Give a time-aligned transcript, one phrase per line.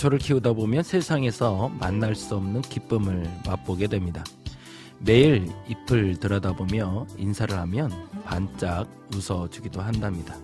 [0.00, 4.24] 화초를 키우다 보면 세상에서 만날 수 없는 기쁨을 맛보게 됩니다.
[4.98, 7.90] 매일 잎을 들여다보며 인사를 하면
[8.24, 10.36] 반짝 웃어주기도 한답니다.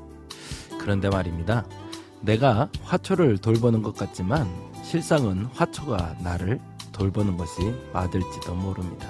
[0.78, 1.64] 그런데 말입니다.
[2.20, 4.46] 내가 화초를 돌보는 것 같지만
[4.82, 6.60] 실상은 화초가 나를
[6.92, 9.08] 돌보는 것이 맞을지도 모릅니다.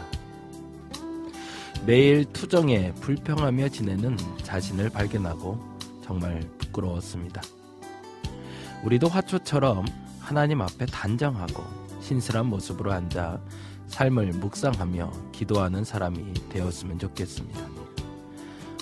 [1.84, 5.58] 매일 투정에 불평하며 지내는 자신을 발견하고
[6.05, 7.42] 정말 부끄러웠습니다.
[8.84, 11.62] 우리도 화초처럼 하나님 앞에 단정하고
[12.00, 13.41] 신실한 모습으로 앉아
[13.86, 17.60] 삶을 묵상하며 기도하는 사람이 되었으면 좋겠습니다.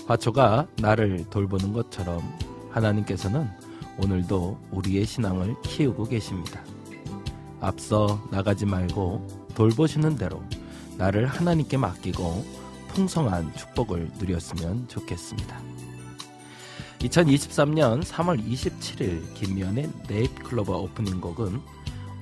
[0.07, 2.23] 화초가 나를 돌보는 것처럼
[2.71, 3.47] 하나님께서는
[3.99, 6.63] 오늘도 우리의 신앙을 키우고 계십니다.
[7.61, 10.43] 앞서 나가지 말고 돌보시는 대로
[10.97, 12.43] 나를 하나님께 맡기고
[12.89, 15.74] 풍성한 축복을 누렸으면 좋겠습니다.
[17.05, 21.61] 2023년 3월 27일 김미연의 네잎클로버 오프닝 곡은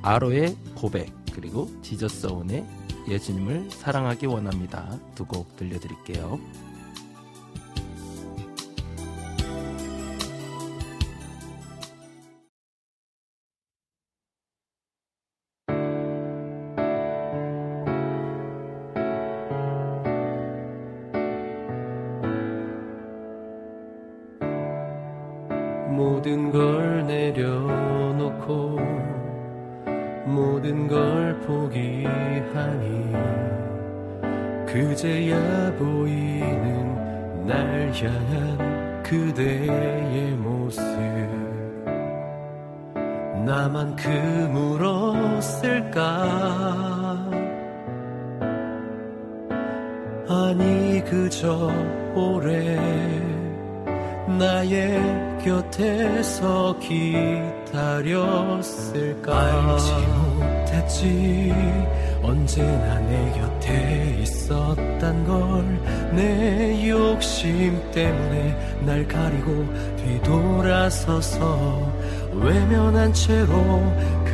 [0.03, 2.67] 아로의 고백 그리고 지저스온의
[3.09, 6.39] 예수님을 사랑하기 원합니다 두 곡 들려드릴게요.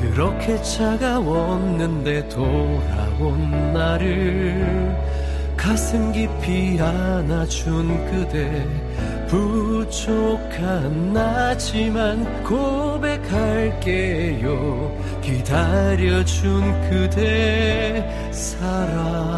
[0.00, 4.96] 그렇게 차가웠는데 돌아온 나를
[5.56, 8.66] 가슴 깊이 안아준 그대.
[9.28, 13.78] 부족한 나지만 고백할게요.
[15.20, 19.28] 기다려준 그대 사랑한다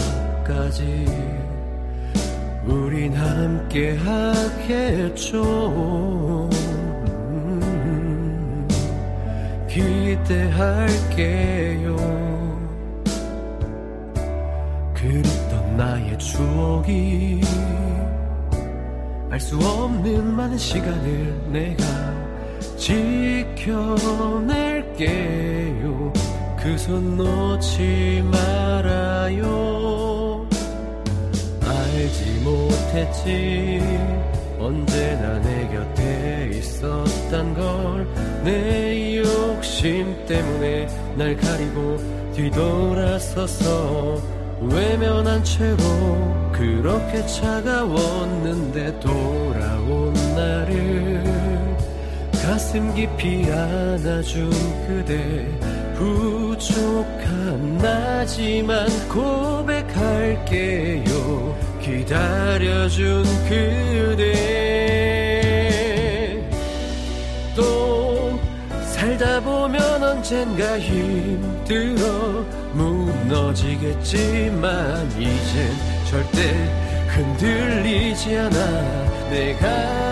[2.67, 5.41] 우린 함께 하겠죠.
[7.33, 8.67] 음,
[9.67, 10.77] 기대할게요.
[14.93, 17.41] 그립던 나의 추억이
[19.31, 21.83] 알 수 없는 많은 시간을 내가
[22.77, 23.57] 지켜낼게요
[26.57, 29.45] 그 손 놓지 말아요.
[31.63, 33.81] 알지 못했지
[34.59, 38.07] 언제나 내 곁에 있었단 걸.
[38.43, 41.97] 내 욕심 때문에 날 가리고
[42.33, 44.21] 뒤돌아서서
[44.61, 45.77] 외면한 채로
[46.51, 51.23] 그렇게 차가웠는데 돌아온 나를
[52.43, 54.49] 가슴 깊이 안아준
[54.87, 55.56] 그대
[55.97, 60.57] 부족한 나지만 고백할게요.
[61.81, 64.27] 기다려준 그대.
[67.55, 68.39] 또
[68.91, 74.01] 살다 보면 언젠가 힘들어 무너지겠지만
[75.13, 75.71] 이젠
[76.09, 76.53] 절대
[77.07, 78.57] 흔들리지 않아.
[79.31, 80.06] 내가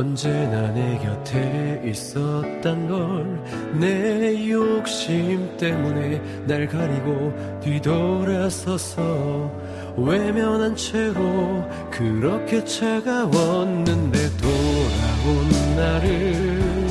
[0.00, 7.32] 언제나 내 곁에 있었단 걸 내 욕심 때문에 날 가리고
[7.62, 9.50] 뒤돌아서서
[9.96, 16.90] 외면한 채로 그렇게 차가웠는데 돌아온 나를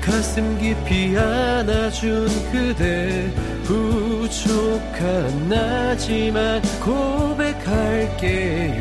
[0.00, 3.30] 가슴 깊이 안아준 그대
[3.64, 8.80] 부족한 나지만 고백할게요.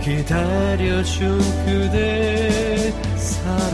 [0.00, 3.70] 기다려준 그대 사랑한다고.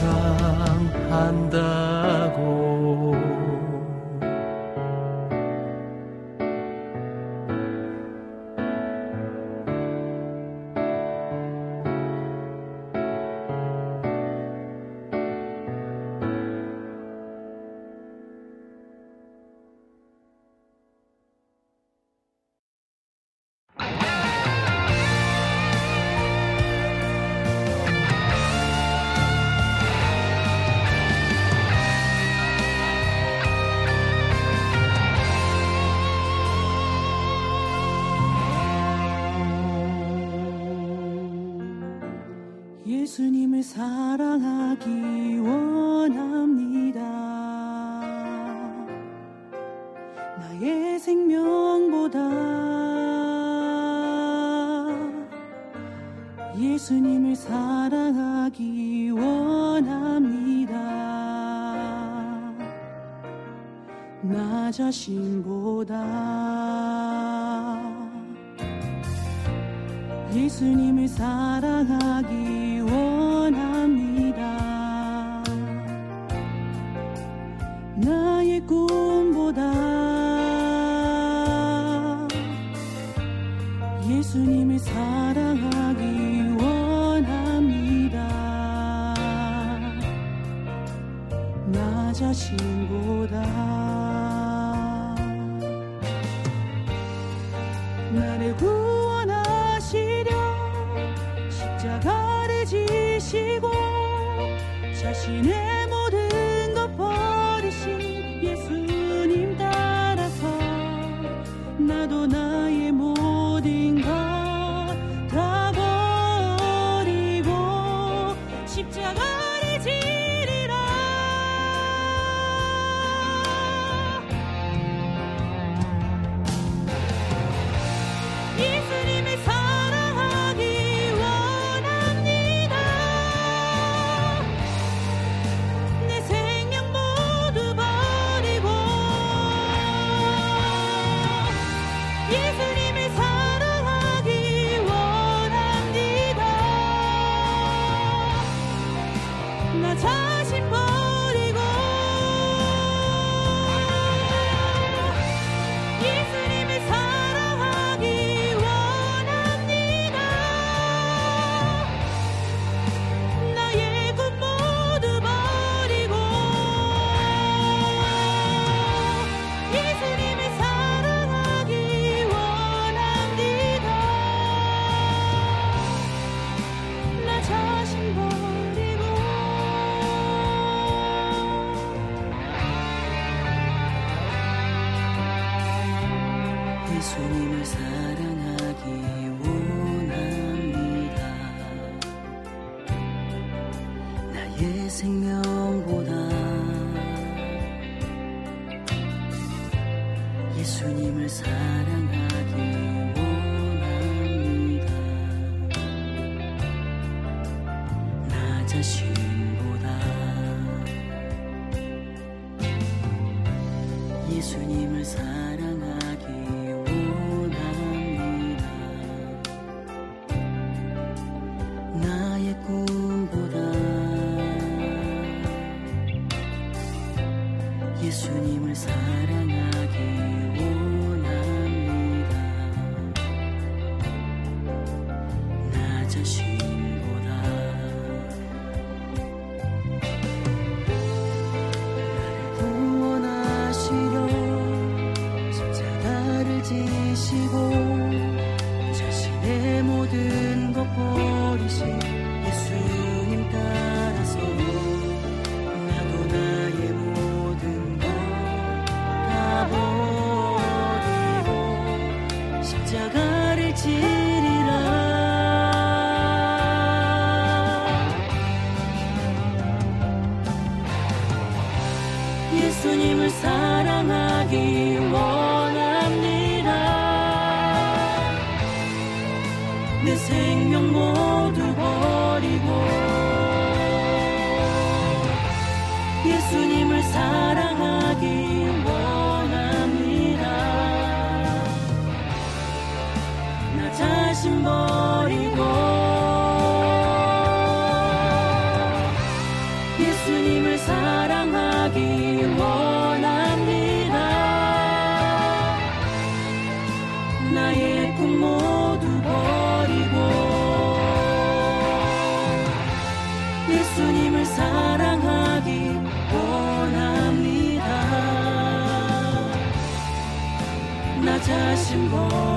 [321.95, 322.56] 나자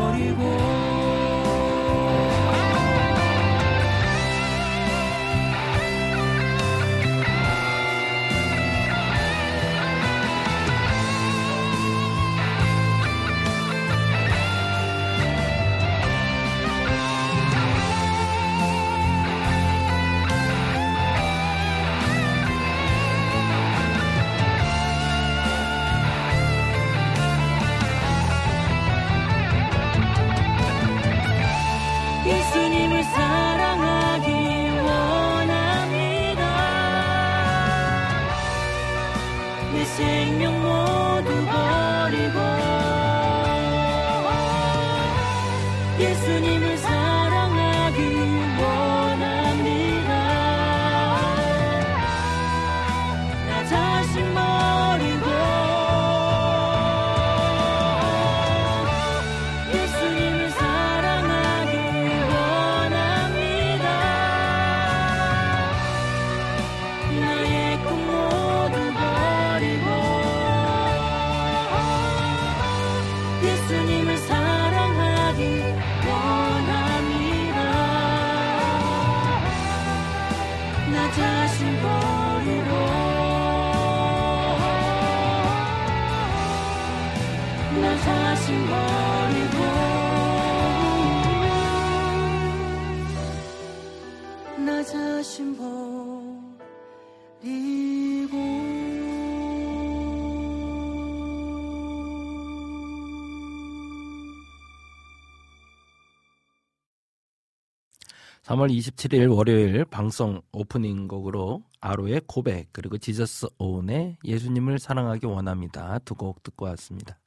[108.50, 116.16] 3월 27일 월요일 방송 오프닝 곡으로 아로의 고백 그리고 지저스 오은의 예수님을 사랑하기 원합니다 두
[116.16, 117.20] 곡 듣고 왔습니다.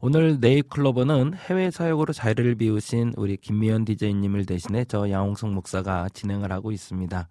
[0.00, 6.72] 오늘 네잎클로버는 해외 사역으로 자리를 비우신 우리 김미연 디제이님을 대신해 저 양홍석 목사가 진행을 하고
[6.72, 7.28] 있습니다.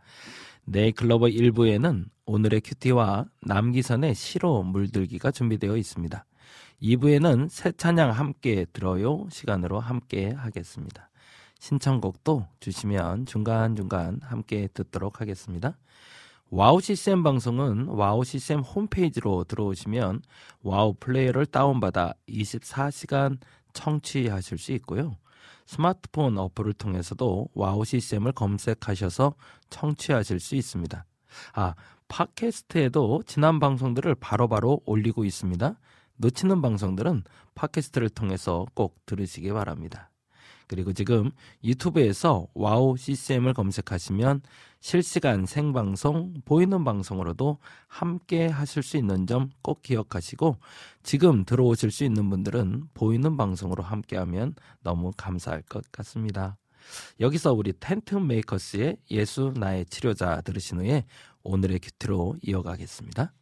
[0.63, 6.25] 네잎클로버 1부에는 오늘의 큐티와 남기선의 시로 물들기가 준비되어 있습니다.
[6.81, 11.06] 2부에는 새 찬양 함께 들어요 시간으로 함께 하겠습니다.
[11.59, 15.77] 신청곡도 주시면 중간중간 함께 듣도록 하겠습니다.
[16.49, 20.21] 와우 CCM 방송은 와우 CCM 홈페이지로 들어오시면
[20.61, 23.37] 와우 플레이어를 다운받아 24시간
[23.73, 25.17] 청취하실 수 있고요.
[25.65, 29.35] 스마트폰 어플을 통해서도 와우 CCM을 검색하셔서
[29.69, 31.05] 청취하실 수 있습니다.
[31.53, 31.75] 아,
[32.07, 35.77] 팟캐스트에도 지난 방송들을 바로바로 올리고 있습니다.
[36.15, 37.23] 놓치는 방송들은
[37.55, 40.09] 팟캐스트를 통해서 꼭 들으시기 바랍니다.
[40.67, 41.31] 그리고 지금
[41.63, 44.41] 유튜브에서 와우 CCM을 검색하시면
[44.79, 47.57] 실시간 생방송, 보이는 방송으로도
[47.87, 50.57] 함께 하실 수 있는 점 꼭 기억하시고
[51.03, 56.57] 지금 들어오실 수 있는 분들은 보이는 방송으로 함께 하면 너무 감사할 것 같습니다.
[57.19, 61.05] 여기서 우리 텐트 메이커스의 예수 나의 치료자 들으신 후에
[61.43, 63.33] 오늘의 QT로 이어가겠습니다.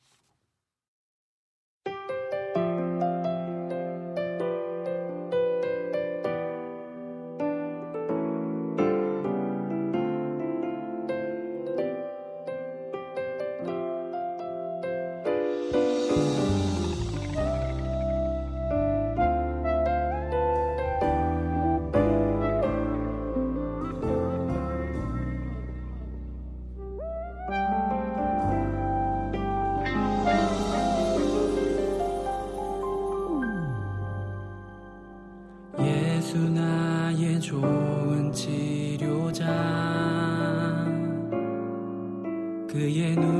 [38.35, 39.45] 치료자.
[42.69, 43.34] 그의 눈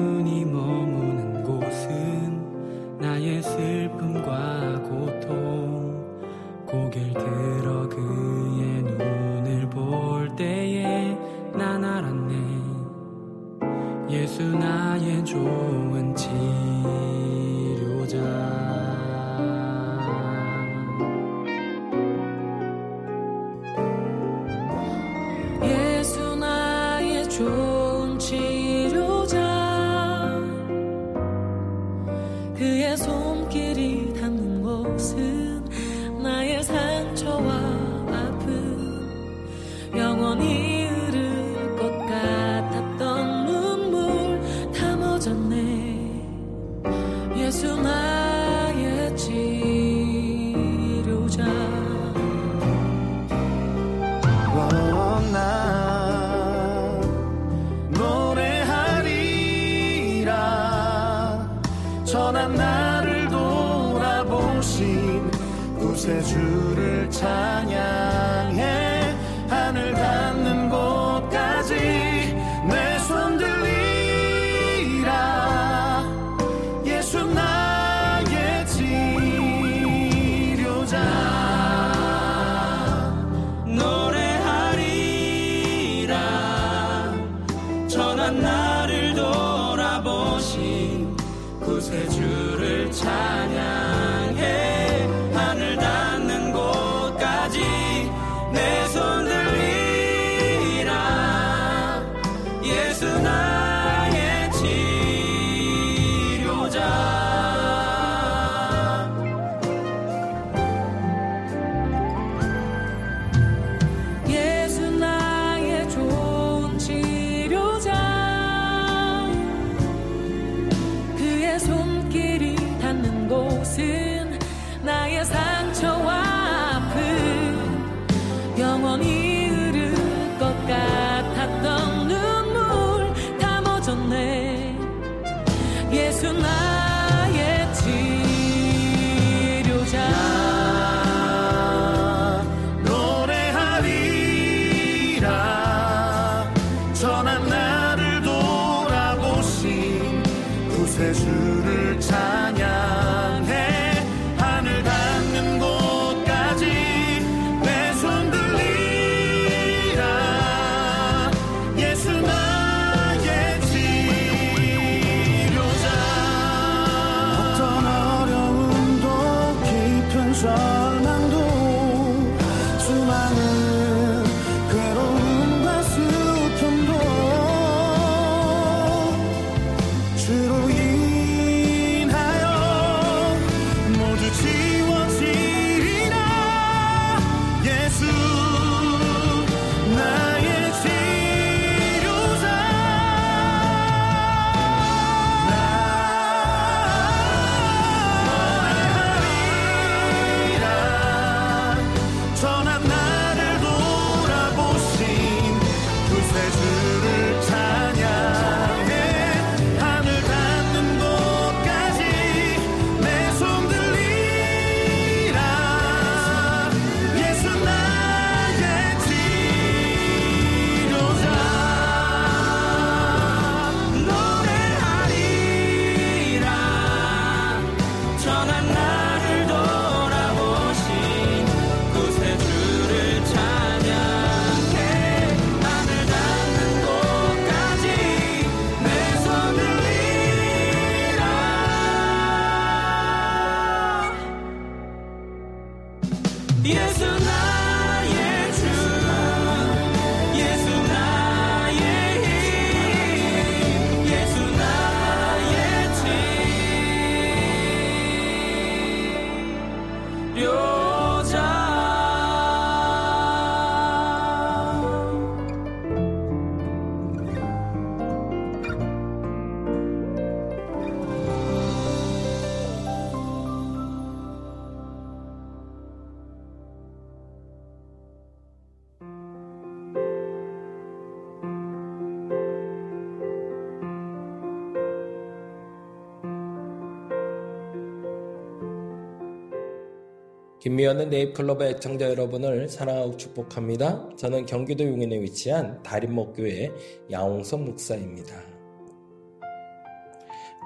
[290.66, 294.10] 김미연의 네잎클럽의 애청자 여러분을 사랑하고 축복합니다.
[294.18, 296.72] 저는 경기도 용인에 위치한 다림목교회
[297.12, 298.34] 양홍선 목사입니다.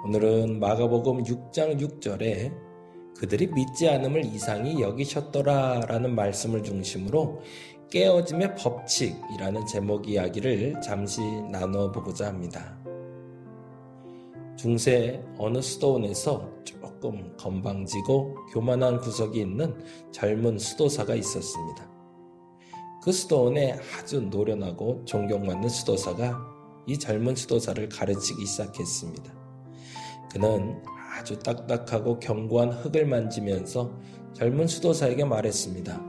[0.06, 2.56] 오늘은 마가복음 6장 6절에
[3.18, 7.42] 그들이 믿지 않음을 이상히 여기셨더라 라는 말씀을 중심으로
[7.92, 11.20] 깨어짐의 법칙이라는 제목 이야기를 잠시
[11.52, 12.79] 나눠보고자 합니다.
[14.60, 19.74] 중세 어느 수도원에서 조금 건방지고 교만한 구석이 있는
[20.12, 21.90] 젊은 수도사가 있었습니다.
[23.02, 26.38] 그 수도원에 아주 노련하고 존경받는 수도사가
[26.88, 29.34] 이 젊은 수도사를 가르치기 시작했습니다.
[30.30, 30.84] 그는
[31.18, 33.90] 아주 딱딱하고 견고한 흙을 만지면서
[34.34, 36.04] 젊은 수도사에게 말했습니다.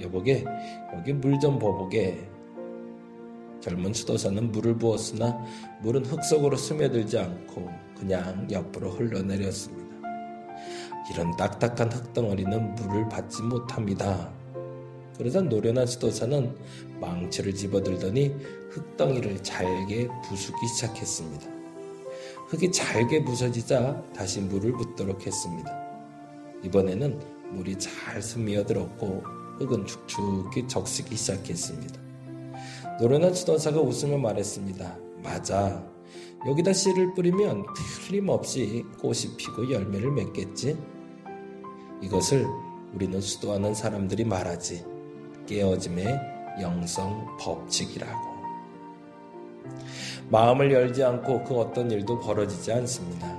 [0.00, 0.44] 여보게,
[0.96, 2.30] 여기 물좀 부어보게.
[3.60, 5.38] 젊은 수도사는 물을 부었으나
[5.82, 9.90] 물은 흙 속으로 스며들지 않고 그냥 옆으로 흘러내렸습니다.
[11.12, 14.32] 이런 딱딱한 흙덩어리는 물을 받지 못합니다.
[15.18, 16.56] 그러자 노련한 수도사는
[16.98, 18.34] 망치를 집어들더니
[18.70, 21.46] 흙덩이를 잘게 부수기 시작했습니다.
[22.48, 25.70] 흙이 잘게 부서지자 다시 물을 붓도록 했습니다.
[26.64, 29.22] 이번에는 물이 잘 스며들었고
[29.58, 32.00] 흙은 축축히 적시기 시작했습니다.
[32.98, 34.96] 노련한 수도사가 웃으며 말했습니다.
[35.22, 35.89] 맞아.
[36.46, 37.66] 여기다 씨를 뿌리면
[38.06, 40.78] 틀림없이 꽃이 피고 열매를 맺겠지?
[42.00, 42.46] 이것을
[42.94, 44.84] 우리는 수도하는 사람들이 말하지.
[45.46, 46.06] 깨어짐의
[46.62, 48.30] 영성 법칙이라고.
[50.30, 53.38] 마음을 열지 않고 그 어떤 일도 벌어지지 않습니다.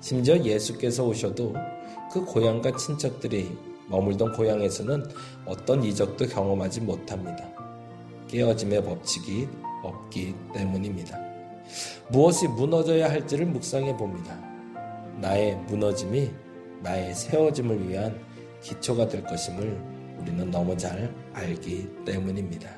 [0.00, 1.54] 심지어 예수께서 오셔도
[2.10, 3.56] 그 고향과 친척들이
[3.88, 5.04] 머물던 고향에서는
[5.44, 7.46] 어떤 이적도 경험하지 못합니다.
[8.28, 9.48] 깨어짐의 법칙이
[9.82, 11.21] 없기 때문입니다.
[12.10, 14.38] 무엇이 무너져야 할지를 묵상해 봅니다.
[15.20, 16.30] 나의 무너짐이
[16.82, 18.20] 나의 세워짐을 위한
[18.60, 19.80] 기초가 될 것임을
[20.18, 22.70] 우리는 너무 잘 알기 때문입니다.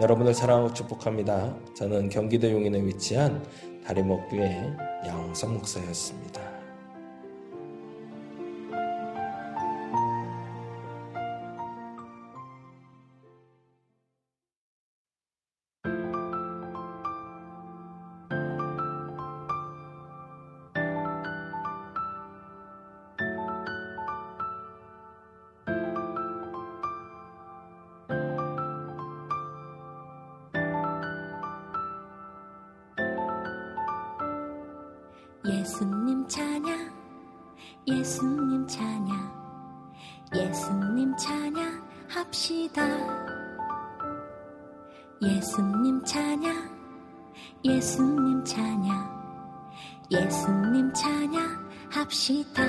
[0.00, 1.56] 여러분을 사랑하고 축복합니다.
[1.74, 3.44] 저는 경기도 용인에 위치한
[3.84, 4.76] 다리목교의
[5.06, 6.47] 양성 목사였습니다.
[36.28, 36.92] 찬양.
[37.86, 39.10] 예수님 찬양.
[40.34, 42.86] 예수님 찬양 합시다.
[45.22, 46.78] 예수님 찬양.
[47.64, 49.18] 예수님 찬양.
[50.10, 52.62] 예수님 찬양 합시다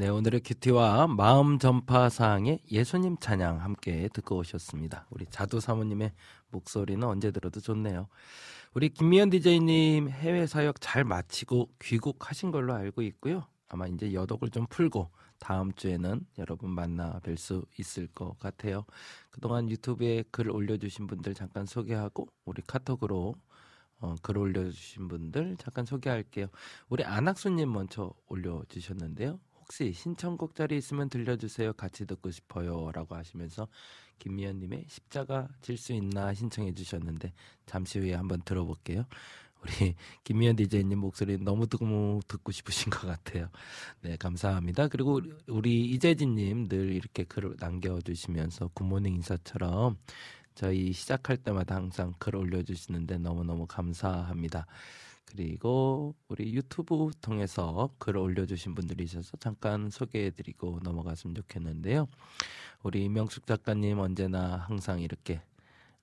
[0.00, 5.06] 네, 오늘의 큐티와 마음 전파 사항의 예수님 찬양 함께 듣고 오셨습니다.
[5.10, 6.12] 우리 자두 사모님의
[6.48, 8.08] 목소리는 언제 들어도 좋네요.
[8.72, 13.44] 우리 김미연 디제이님 해외 사역 잘 마치고 귀국하신 걸로 알고 있고요.
[13.68, 18.86] 아마 이제 여독을 좀 풀고 다음 주에는 여러분 만나 뵐 수 있을 것 같아요.
[19.28, 23.34] 그동안 유튜브에 글 올려주신 분들 잠깐 소개하고 우리 카톡으로
[23.98, 26.46] 어, 글 올려주신 분들 잠깐 소개할게요.
[26.88, 29.38] 우리 안학수님 먼저 올려주셨는데요.
[29.70, 31.74] 혹시 신청곡 자리 있으면 들려주세요.
[31.74, 32.90] 같이 듣고 싶어요.
[32.92, 33.68] 라고 하시면서
[34.18, 37.32] 김미연님의 십자가 질 수 있나 신청해 주셨는데
[37.66, 39.04] 잠시 후에 한번 들어볼게요.
[39.62, 43.48] 우리 김미연 디제이님 목소리 너무 듣고, 듣고 싶으신 것 같아요.
[44.00, 44.88] 네, 감사합니다.
[44.88, 49.98] 그리고 우리- 우리 이재진님 늘 이렇게 글을 남겨주시면서 굿모닝 인사처럼
[50.56, 54.66] 저희 시작할 때마다 항상 글 올려주시는데 너무너무 감사합니다.
[55.30, 62.08] 그리고 우리 유튜브 통해서 글 올려주신 분들이 있어서 잠깐 소개해드리고 넘어갔으면 좋겠는데요.
[62.82, 65.40] 우리 이명숙 작가님 언제나 항상 이렇게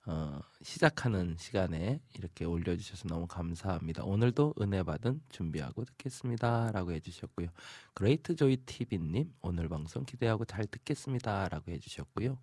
[0.06, 4.04] 어, 시작하는 시간에 이렇게 올려주셔서 너무 감사합니다.
[4.04, 6.72] 오늘도 은혜 받을 준비하고 듣겠습니다.
[6.72, 7.48] 라고 해주셨고요.
[7.92, 11.50] 그레이트 조이 TV님, 오늘 방송 기대하고 잘 듣겠습니다.
[11.50, 12.38] 라고 해주셨고요.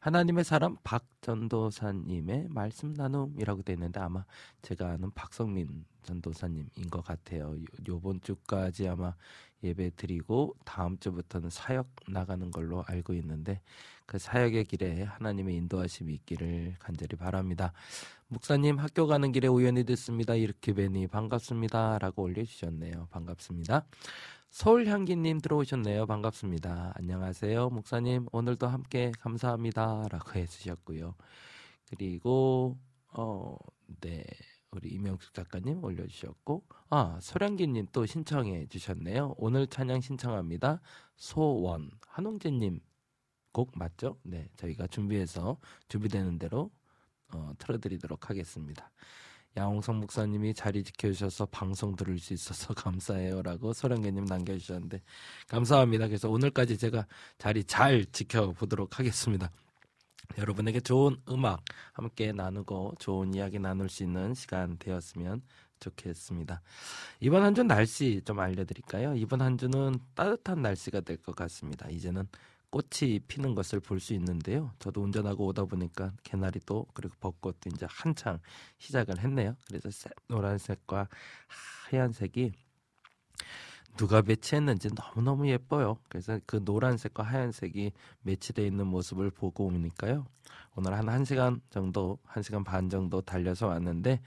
[0.00, 4.24] 하나님의 사람 박전도사님의 말씀 나눔이라고 되어 있는데 아마
[4.62, 7.56] 제가 아는 박성민 전도사님인 것 같아요.
[7.56, 9.14] 요- 요번 주까지 아마
[9.62, 13.60] 예배 드리고 다음 주부터는 사역 나가는 걸로 알고 있는데
[14.06, 17.72] 그 사역의 길에 하나님의 인도하심이 있기를 간절히 바랍니다.
[18.28, 20.34] 목사님 학교 가는 길에 우연히 듣습니다.
[20.34, 21.98] 이렇게 뵈니 반갑습니다.
[21.98, 23.08] 라고 올려주셨네요.
[23.10, 23.86] 반갑습니다.
[24.50, 26.06] 서울향기님 들어오셨네요.
[26.06, 26.92] 반갑습니다.
[26.96, 27.68] 안녕하세요.
[27.70, 30.06] 목사님 오늘도 함께 감사합니다.
[30.10, 31.14] 라고 해주셨고요.
[31.90, 32.78] 그리고
[33.12, 33.56] 어,
[34.00, 34.24] 네.
[34.76, 39.34] 우리 이명숙 작가님 올려주셨고 아 소량기님 또 신청해 주셨네요.
[39.38, 40.80] 오늘 찬양 신청합니다.
[41.16, 42.80] 소원 한홍재님
[43.52, 44.18] 곡 맞죠?
[44.22, 45.58] 네 저희가 준비해서
[45.88, 46.70] 준비되는 대로
[47.32, 48.90] 어, 틀어드리도록 하겠습니다.
[49.56, 55.00] 양홍성 목사님이 자리 지켜주셔서 방송 들을 수 있어서 감사해요라고 소량기님 남겨주셨는데
[55.48, 56.08] 감사합니다.
[56.08, 57.06] 그래서 오늘까지 제가
[57.38, 59.50] 자리 잘 지켜보도록 하겠습니다.
[60.38, 61.62] 여러분에게 좋은 음악
[61.92, 65.42] 함께 나누고 좋은 이야기 나눌 수 있는 시간 되었으면
[65.80, 66.62] 좋겠습니다.
[67.20, 69.14] 이번 한 주 날씨 좀 알려드릴까요?
[69.14, 71.88] 이번 한 주는 따뜻한 날씨가 될 것 같습니다.
[71.90, 72.26] 이제는
[72.70, 74.72] 꽃이 피는 것을 볼 수 있는데요.
[74.78, 78.38] 저도 운전하고 오다 보니까 개나리도 그리고 벚꽃도 이제 한창
[78.78, 79.56] 시작을 했네요.
[79.68, 81.08] 그래서 새- 노란색과
[81.90, 82.52] 하얀색이
[83.96, 85.98] 누가 배치했는지 너무너무 예뻐요.
[86.08, 90.26] 그래서 그 노란색과 하얀색이 매치되어 있는 모습을 보고 오니까요.
[90.74, 94.20] 오늘 한 1시간 정도, 1시간 반 정도 달려서 왔는데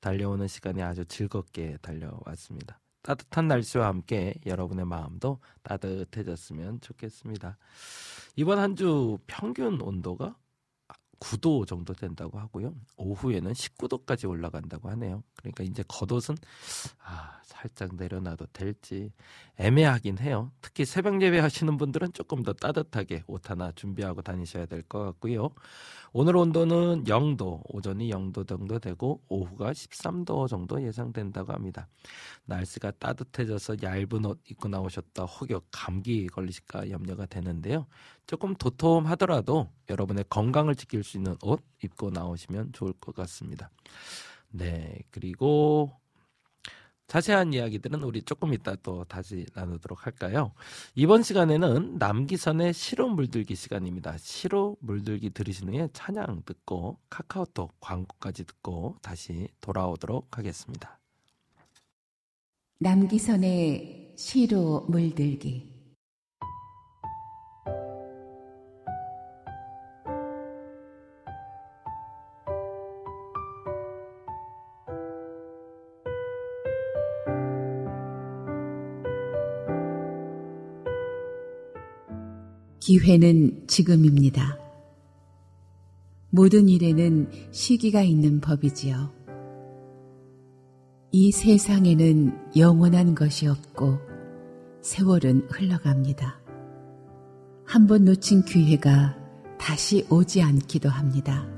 [0.00, 2.80] 달려오는 시간이 아주 즐겁게 달려왔습니다.
[3.02, 7.56] 따뜻한 날씨와 함께 여러분의 마음도 따뜻해졌으면 좋겠습니다.
[8.36, 10.36] 이번 한 주 평균 온도가
[11.20, 12.74] 9도 정도 된다고 하고요.
[12.96, 15.22] 오후에는 19도까지 올라간다고 하네요.
[15.36, 16.36] 그러니까 이제 겉옷은
[17.04, 17.31] 아,
[17.62, 19.12] 살짝 내려놔도 될지
[19.56, 20.50] 애매하긴 해요.
[20.60, 25.50] 특히 새벽 예배 하시는 분들은 조금 더 따뜻하게 옷 하나 준비하고 다니셔야 될 것 같고요.
[26.12, 31.88] 오늘 온도는 0도, 오전이 0도 정도 되고 오후가 13도 정도 예상된다고 합니다.
[32.46, 37.86] 날씨가 따뜻해져서 얇은 옷 입고 나오셨다 혹여 감기 걸리실까 염려가 되는데요.
[38.26, 43.70] 조금 도톰하더라도 여러분의 건강을 지킬 수 있는 옷 입고 나오시면 좋을 것 같습니다.
[44.50, 46.01] 네, 그리고
[47.12, 50.54] 자세한 이야기들은 우리 조금 이따 또 다시 나누도록 할까요?
[50.94, 54.16] 이번 시간에는 남기선의 시로 물들기 시간입니다.
[54.16, 60.98] 시로 물들기 들으신 후에 찬양 듣고 카카오톡 광고까지 듣고 다시 돌아오도록 하겠습니다.
[62.78, 65.71] 남기선의 시로 물들기
[83.00, 84.58] 기회는 지금입니다.
[86.28, 89.10] 모든 일에는 시기가 있는 법이지요.
[91.10, 93.96] 이 세상에는 영원한 것이 없고
[94.82, 96.38] 세월은 흘러갑니다.
[97.64, 99.16] 한 번 놓친 기회가
[99.58, 101.48] 다시 오지 않기도 합니다.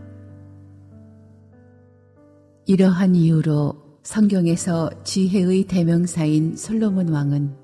[2.67, 7.57] 이러한 이유로 성경에서 지혜의 대명사인 솔로몬 왕은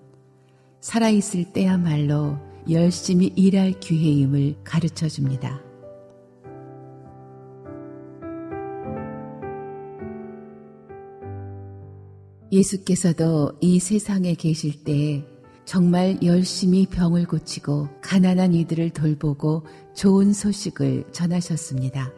[0.80, 5.60] 살아있을 때야말로 열심히 일할 기회임을 가르쳐 줍니다.
[12.52, 15.24] 예수께서도 이 세상에 계실 때
[15.64, 22.12] 정말 열심히 병을 고치고 가난한 이들을 돌보고 좋은 소식을 전하셨습니다.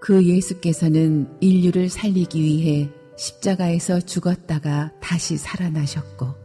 [0.00, 6.39] 그 예수께서는 인류를 살리기 위해 십자가에서 죽었다가 다시 살아나셨고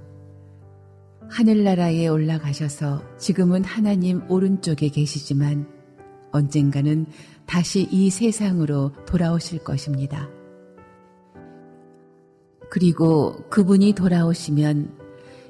[1.35, 5.67] 하늘나라에 올라가셔서 지금은 하나님 오른쪽에 계시지만
[6.31, 7.07] 언젠가는
[7.45, 10.29] 다시 이 세상으로 돌아오실 것입니다.
[12.69, 14.97] 그리고 그분이 돌아오시면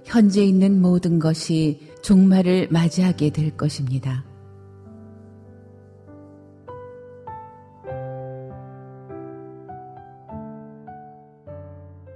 [0.06, 4.26] 현재 있는 모든 것이 종말을 맞이하게 될 것입니다.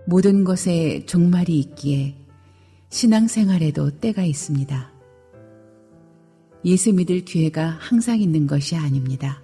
[0.08, 2.29] 모든 것에 종말이 있기에
[2.90, 4.92] 신앙생활에도 때가 있습니다.
[6.66, 9.42] 예수 믿을 기회가 항상 있는 것이 아닙니다.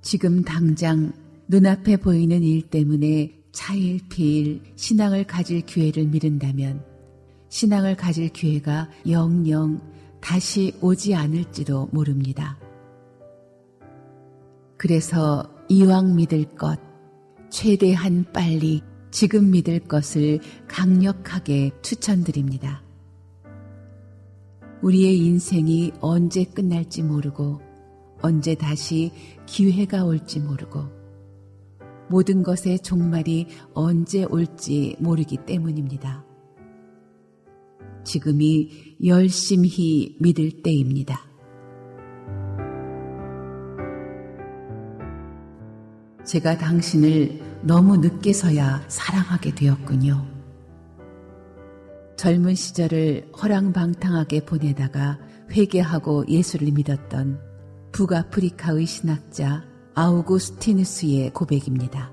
[0.00, 1.12] 지금 당장
[1.48, 6.84] 눈앞에 보이는 일 때문에 차일피일 신앙을 가질 기회를 미룬다면
[7.48, 9.80] 신앙을 가질 기회가 영영
[10.20, 12.58] 다시 오지 않을지도 모릅니다.
[14.76, 16.78] 그래서 이왕 믿을 것,
[17.50, 22.82] 최대한 빨리 지금 믿을 것을 강력하게 추천드립니다.
[24.82, 27.60] 우리의 인생이 언제 끝날지 모르고
[28.20, 29.12] 언제 다시
[29.46, 30.84] 기회가 올지 모르고
[32.08, 36.24] 모든 것의 종말이 언제 올지 모르기 때문입니다.
[38.04, 41.26] 지금이 열심히 믿을 때입니다.
[46.24, 50.24] 제가 당신을 너무 늦게서야 사랑하게 되었군요.
[52.16, 55.18] 젊은 시절을 허랑방탕하게 보내다가
[55.50, 57.40] 회개하고 예수를 믿었던
[57.90, 59.64] 북아프리카의 신학자
[59.96, 62.12] 아우구스티누스의 고백입니다.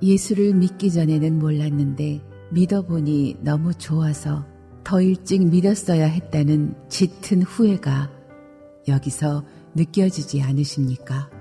[0.00, 4.46] 예수를 믿기 전에는 몰랐는데 믿어보니 너무 좋아서
[4.84, 8.08] 더 일찍 믿었어야 했다는 짙은 후회가
[8.86, 11.37] 여기서 느껴지지 않으십니까?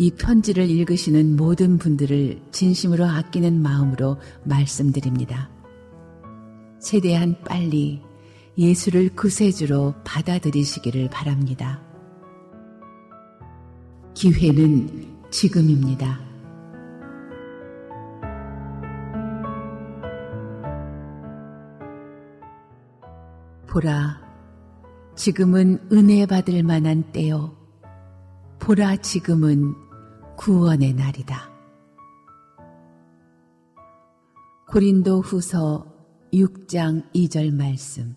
[0.00, 5.50] 이 편지를 읽으시는 모든 분들을 진심으로 아끼는 마음으로 말씀드립니다.
[6.80, 8.00] 최대한 빨리
[8.56, 11.82] 예수를 구세주로 받아들이시기를 바랍니다.
[14.14, 16.18] 기회는 지금입니다.
[23.66, 24.18] 보라,
[25.14, 27.54] 지금은 은혜 받을 만한 때요.
[28.60, 29.89] 보라, 지금은
[30.40, 31.50] 구원의 날이다.
[34.68, 35.84] 고린도 후서
[36.32, 38.16] 6장 2절 말씀.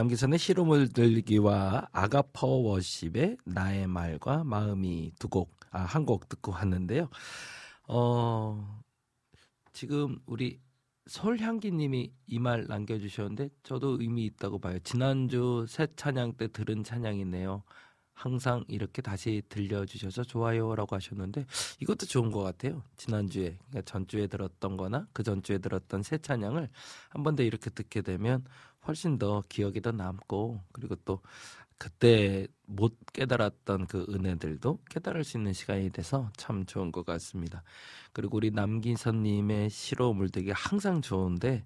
[0.00, 7.08] 남기선의 시로물 들기와 아가파워 워십의 나의 말과 마음이 두 곡, 아, 한 곡 듣고 왔는데요.
[7.88, 8.82] 어,
[9.72, 10.60] 지금 우리
[11.06, 14.78] 솔향기님이 이 말 남겨주셨는데 저도 의미 있다고 봐요.
[14.80, 17.62] 지난주 새 찬양 때 들은 찬양이네요.
[18.12, 21.46] 항상 이렇게 다시 들려주셔서 좋아요라고 하셨는데
[21.80, 22.82] 이것도 좋은 것 같아요.
[22.98, 26.68] 지난주에 그러니까 전주에 들었던 거나 그 전주에 들었던 새 찬양을
[27.10, 28.44] 한 번 더 이렇게 듣게 되면
[28.86, 31.20] 훨씬 더 기억이 더 남고 그리고 또
[31.78, 37.62] 그때 못 깨달았던 그 은혜들도 깨달을 수 있는 시간이 돼서 참 좋은 것 같습니다.
[38.12, 41.64] 그리고 우리 남기선님의 시로 물들기 항상 좋은데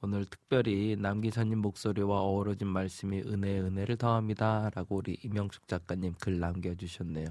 [0.00, 7.26] 오늘 특별히 남기선님 목소리와 어우러진 말씀이 은혜 은혜를 더합니다라고 우리 이명숙 작가님 글 남겨주셨네요.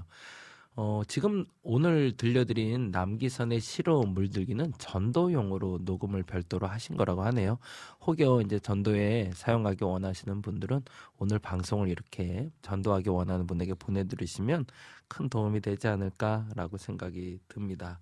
[0.74, 7.58] 어, 지금 오늘 들려드린 남기선의 시로 물들기는 전도용으로 녹음을 별도로 하신 거라고 하네요.
[8.06, 10.82] 혹여 이제 전도에 사용하기 원하시는 분들은
[11.18, 14.64] 오늘 방송을 이렇게 전도하기 원하는 분에게 보내드리시면
[15.08, 18.00] 큰 도움이 되지 않을까라고 생각이 듭니다.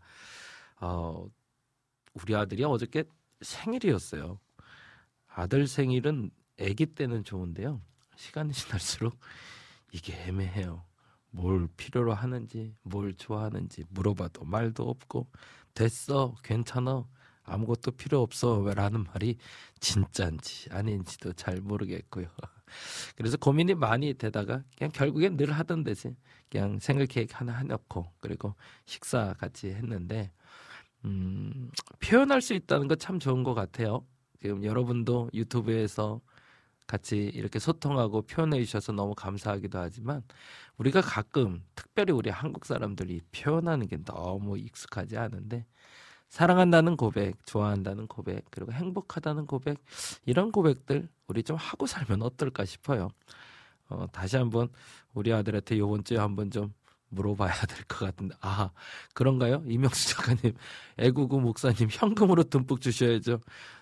[0.81, 1.29] 어,
[2.15, 3.03] 우리 아들이 어저께
[3.41, 4.39] 생일이었어요.
[5.27, 7.81] 아들 생일은 아기 때는 좋은데요.
[8.15, 9.19] 시간이 지날수록
[9.91, 10.90] 이게 애매해요.
[11.31, 15.29] 뭘 필요로 하는지, 뭘 좋아하는지 물어봐도 말도 없고,
[15.75, 17.05] 됐어, 괜찮아,
[17.45, 19.37] 아무것도 필요 없어, 라는 말이
[19.81, 22.27] 진짜인지 아닌지도 잘 모르겠고요.
[23.17, 26.17] 그래서 고민이 많이 되다가 그냥 결국엔 늘 하던 대신
[26.51, 28.55] 그냥 생일 케이크 하나 해놓고 그리고
[28.87, 30.31] 식사 같이 했는데
[31.05, 31.71] 음,
[32.01, 34.07] 표현할 수 있다는 거 참 좋은 것 같아요.
[34.41, 36.21] 지금 여러분도 유튜브에서
[36.91, 40.25] 같이 이렇게 소통하고 표현해 주셔서 너무 감사하기도 하지만
[40.77, 45.67] 우리가 가끔 특별히 우리 한국 사람들이 표현하는 게 너무 익숙하지 않은데
[46.29, 49.79] 사랑한다는 고백, 좋아한다는 고백, 그리고 행복하다는 고백
[50.27, 53.11] 이런 고백들 우리 좀 하고 살면 어떨까 싶어요.
[53.89, 54.69] 어, 다시 한번
[55.15, 56.73] 우리 아들한테 요번 주에 한번 좀
[57.11, 58.71] 물어봐야 될 것 같은데 아
[59.15, 59.63] 그런가요?
[59.67, 60.55] 이명수 작가님,
[60.99, 63.41] 애구구 목사님 현금으로 듬뿍 주셔야죠.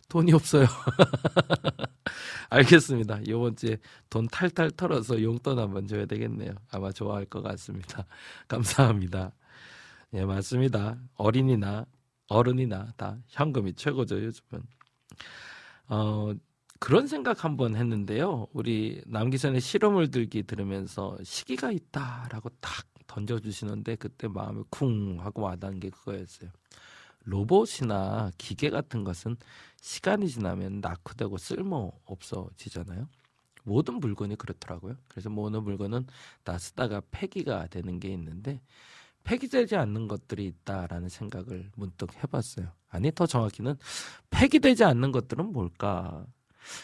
[0.08, 0.66] 돈이 없어요.
[2.50, 3.20] 알겠습니다.
[3.28, 3.76] 요번 주에
[4.10, 6.52] 돈 탈탈 털어서 용돈 한번 줘야 되겠네요.
[6.70, 8.06] 아마 좋아할 것 같습니다.
[8.48, 9.32] 감사합니다.
[10.14, 10.96] 예, 맞습니다.
[11.16, 11.86] 어린이나
[12.28, 14.62] 어른이나 다 현금이 최고죠, 요즘은.
[15.88, 16.32] 어,
[16.80, 18.46] 그런 생각 한번 했는데요.
[18.52, 25.90] 우리 남기선의 실험을 들기 들으면서 시기가 있다라고 딱 던져주시는데 그때 마음이 쿵 하고 와닿은 게
[25.90, 26.50] 그거였어요.
[27.24, 29.36] 로봇이나 기계 같은 것은
[29.80, 33.08] 시간이 지나면 낙후되고 쓸모 없어지잖아요.
[33.64, 34.96] 모든 물건이 그렇더라고요.
[35.08, 36.06] 그래서 모든 물건은
[36.44, 38.62] 다 쓰다가 폐기가 되는 게 있는데
[39.24, 42.72] 폐기되지 않는 것들이 있다라는 생각을 문득 해봤어요.
[42.88, 43.76] 아니 더 정확히는
[44.30, 46.24] 폐기되지 않는 것들은 뭘까?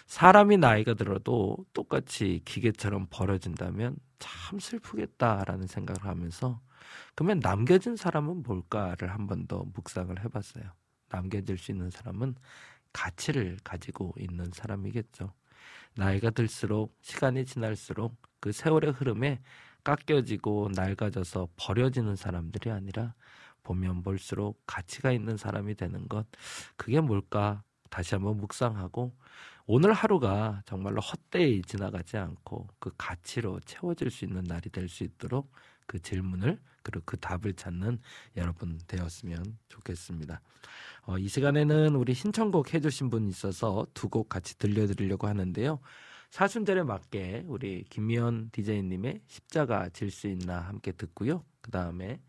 [0.07, 6.61] 사람이 나이가 들어도 똑같이 기계처럼 버려진다면 참 슬프겠다라는 생각을 하면서
[7.15, 10.65] 그러면 남겨진 사람은 뭘까를 한 번 더 묵상을 해봤어요.
[11.11, 12.35] 남겨질 수 있는 사람은
[12.93, 15.33] 가치를 가지고 있는 사람이겠죠.
[15.97, 19.41] 나이가 들수록 시간이 지날수록 그 세월의 흐름에
[19.85, 23.15] 깎여지고 낡아져서 버려지는 사람들이 아니라
[23.63, 26.27] 보면 볼수록 가치가 있는 사람이 되는 것
[26.77, 29.15] 그게 뭘까 다시 한번 묵상하고
[29.67, 35.51] 오늘 하루가 정말로 헛되이 지나가지 않고 그 가치로 채워질 수 있는 날이 될 수 있도록
[35.87, 37.99] 그 질문을 그리고 그 답을 찾는
[38.37, 40.41] 여러분 되었으면 좋겠습니다.
[41.07, 45.81] 어, 이 시간에는 우리 신청곡 해주신 분 있어서 두 곡 같이 들려드리려고 하는데요.
[46.31, 51.43] 사순절에 맞게 우리 김미연 디제이님의 십자가 질 수 있나 함께 듣고요.
[51.63, 52.21] 그 다음에 어,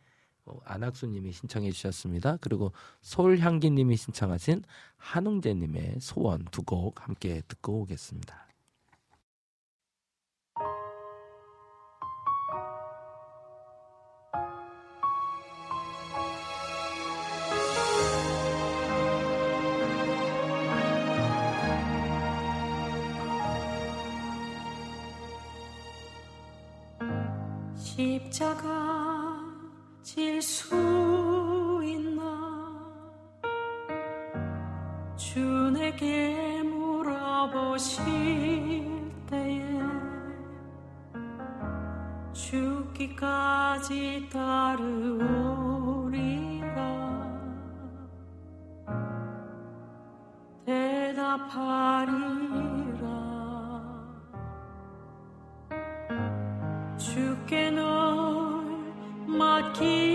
[0.66, 2.38] 안학수님이 신청해 주셨습니다.
[2.42, 2.72] 그리고
[3.02, 4.64] 솔향기님이 신청하신
[4.98, 8.46] 한웅재님의 소원 두 곡 함께 듣고 오겠습니다.
[27.78, 29.05] 십자가
[30.16, 30.74] 질 수
[31.84, 32.24] 있나?
[35.18, 38.06] 주 내게 물어보실
[39.28, 39.82] 때에
[42.32, 43.90] 죽기까지
[44.32, 44.96] 따르오리라.
[50.66, 51.96] 대답하리라
[59.80, 60.15] 맡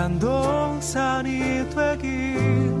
[0.00, 2.74] 오름직한 동산이 되길.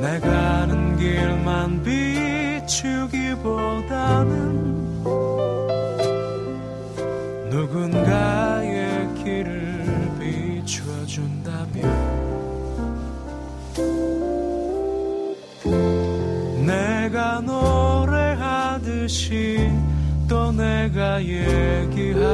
[0.00, 0.28] 내가
[0.60, 3.16] 아는 길만 비추기보다는
[7.48, 11.82] 누군가의 길을 비춰준다면
[16.66, 18.76] 내가 노래하듯이
[20.28, 22.26] 또 내가 얘기하듯이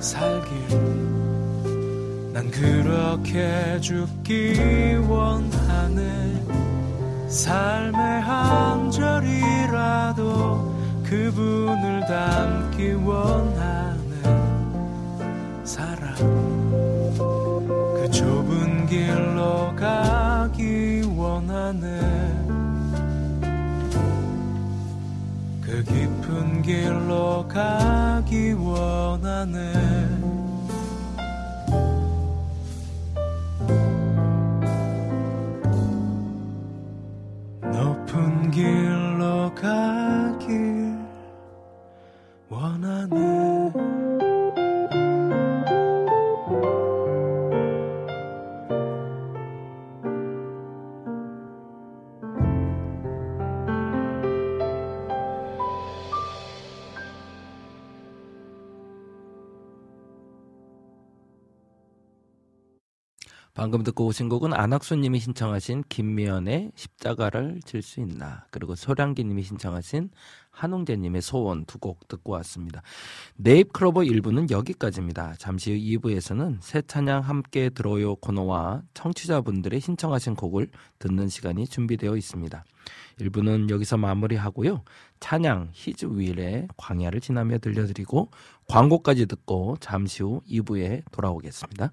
[0.00, 0.50] 살길.
[2.32, 6.44] 난 그렇게 죽기 원하네.
[7.28, 10.74] 삶의 한 절이라도
[11.04, 14.22] 그분을 닮기 원하네.
[15.64, 16.16] 사랑.
[17.16, 22.39] 그 좁은 길로 가기 원하네
[26.62, 30.19] 길로 가기 원하네
[63.70, 70.10] 방금 듣고 오신 곡은 안학수님이 신청하신 김미연의 십자가를 질 수 있나 그리고 소량기님이 신청하신
[70.50, 72.82] 한웅재님의 소원 두 곡 듣고 왔습니다.
[73.36, 75.34] 네잎클로버 1부는 여기까지입니다.
[75.38, 80.66] 잠시 후 2부에서는 새 찬양 함께 들어요 코너와 청취자분들의 신청하신 곡을
[80.98, 82.64] 듣는 시간이 준비되어 있습니다.
[83.20, 84.82] 1부는 여기서 마무리하고요.
[85.20, 88.32] 찬양 히즈 윌의 광야를 지나며 들려드리고
[88.66, 91.92] 광고까지 듣고 잠시 후 2부에 돌아오겠습니다.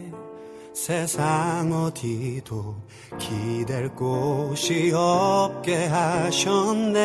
[0.73, 2.75] 세상 어디도
[3.19, 7.01] 기댈 곳이 없게 하셨네.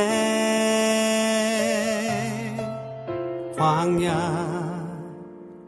[3.56, 4.86] 광야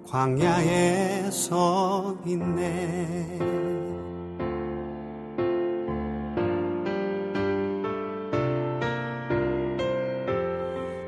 [0.06, 3.38] 광야에 서 있네.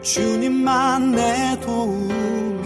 [0.03, 2.60] 주님만 내 도움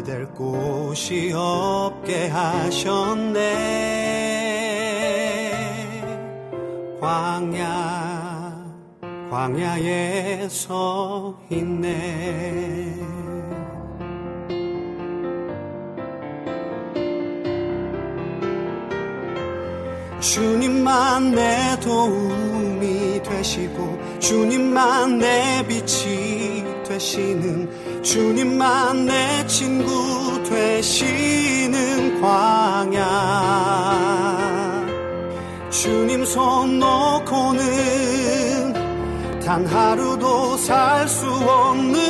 [0.00, 3.40] 기댈 곳이 없게 하셨네.
[6.98, 8.64] 광야
[9.30, 12.94] 광야에 서 있네.
[20.20, 33.00] 주님만 내 도움이 되시고 주님만 내 빛이 되시는 주님만 내 친구 되시는 광야.
[35.70, 38.72] 주님 손 놓고는
[39.44, 42.09] 단 하루도 살 수 없는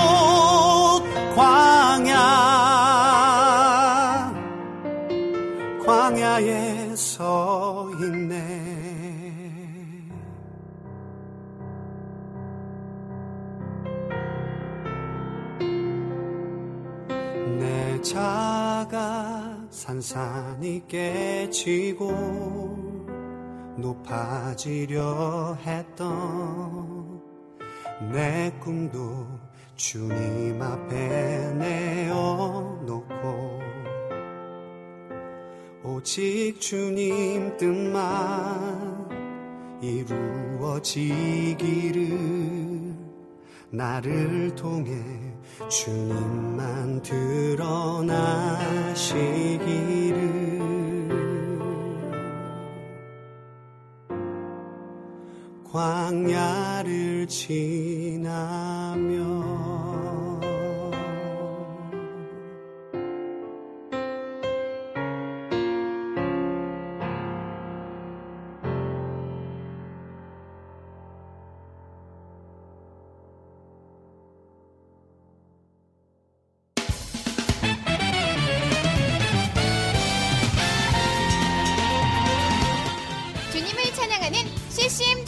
[18.11, 22.11] 내 자가 산산이 깨지고
[23.77, 27.21] 높아지려 했던
[28.11, 29.25] 내 꿈도
[29.77, 33.61] 주님 앞에 내어놓고
[35.85, 39.09] 오직 주님 뜻만
[39.81, 40.99] 이루어지기를
[43.69, 45.30] 나를 통해
[45.69, 48.51] 주님만 드러나시기를.
[55.71, 58.31] 광야를 지나며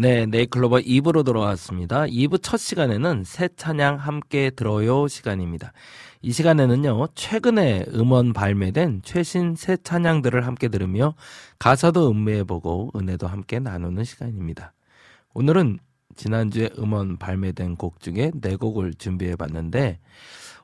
[0.00, 2.02] 네, 네잎클로버 2부로 돌아왔습니다.
[2.02, 5.72] 2부 첫 시간에는 새 찬양 함께 들어요 시간입니다.
[6.22, 11.16] 이 시간에는요, 최근에 음원 발매된 최신 새 찬양들을 함께 들으며
[11.58, 14.72] 가사도 음미해보고 은혜도 함께 나누는 시간입니다.
[15.34, 15.80] 오늘은
[16.14, 19.98] 지난주에 음원 발매된 곡 중에 네 곡을 준비해봤는데,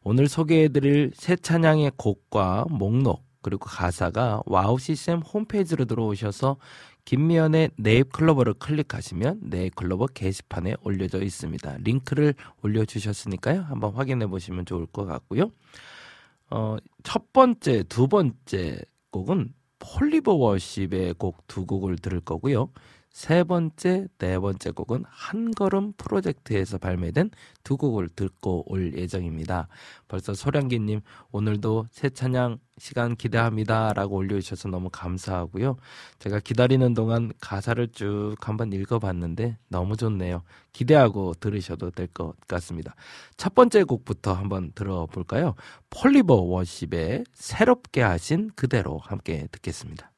[0.04, 6.56] 오늘 소개해드릴 새 찬양의 곡과 목록, 그리고 가사가 와우 CCM 홈페이지로 들어오셔서
[7.04, 11.78] 김미현의 네잎 클로버를 클릭하시면 네잎 클로버 게시판에 올려져 있습니다.
[11.82, 13.62] 링크를 올려주셨으니까요.
[13.62, 15.50] 한번 확인해 보시면 좋을 것 같고요.
[16.50, 18.80] 어, 첫 번째, 두 번째
[19.10, 22.70] 곡은 폴리버 워십의 곡 두 곡을 들을 거고요.
[23.10, 27.30] 세 번째, 네 번째 곡은 한 걸음 프로젝트에서 발매된
[27.62, 29.68] 두 곡을 듣고 올 예정입니다.
[30.08, 31.00] 벌써 소량기님
[31.30, 35.76] 오늘도 새 찬양 시간 기대합니다 라고 올려주셔서 너무 감사하고요.
[36.18, 40.42] 제가 기다리는 동안 가사를 쭉 한번 읽어봤는데 너무 좋네요.
[40.72, 42.94] 기대하고 들으셔도 될 것 같습니다.
[43.36, 45.54] 첫 번째 곡부터 한번 들어볼까요?
[45.90, 50.13] 폴리버 워십의 새롭게 하신 그대로 함께 듣겠습니다.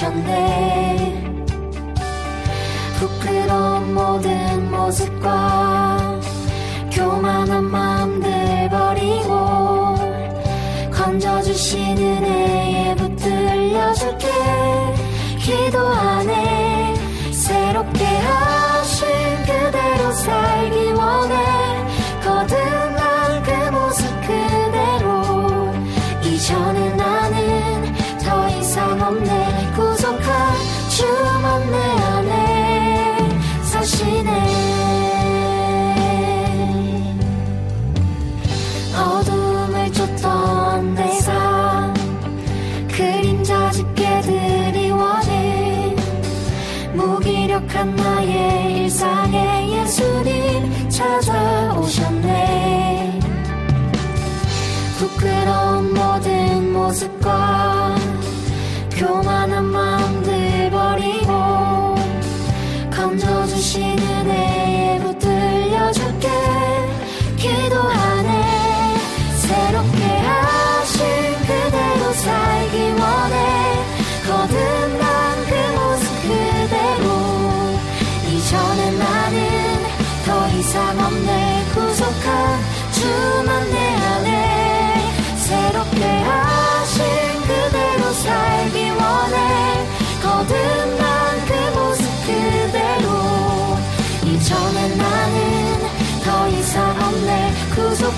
[0.00, 1.44] 오셨네.
[2.98, 6.20] 부끄러운 모든 모습과
[6.90, 8.59] 교만한 마음들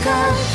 [0.03, 0.52] 구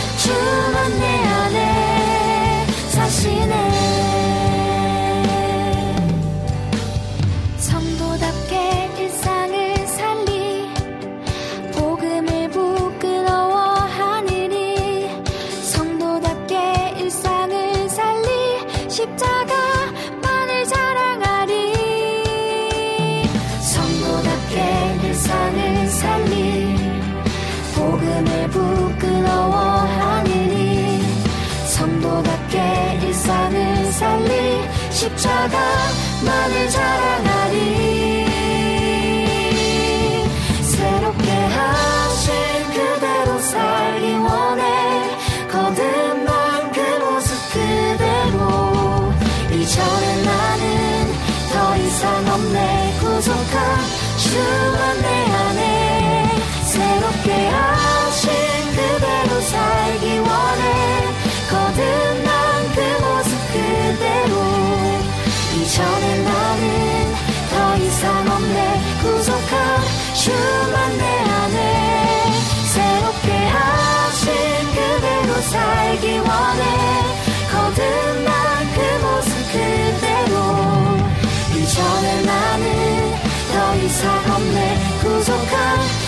[36.50, 37.07] 십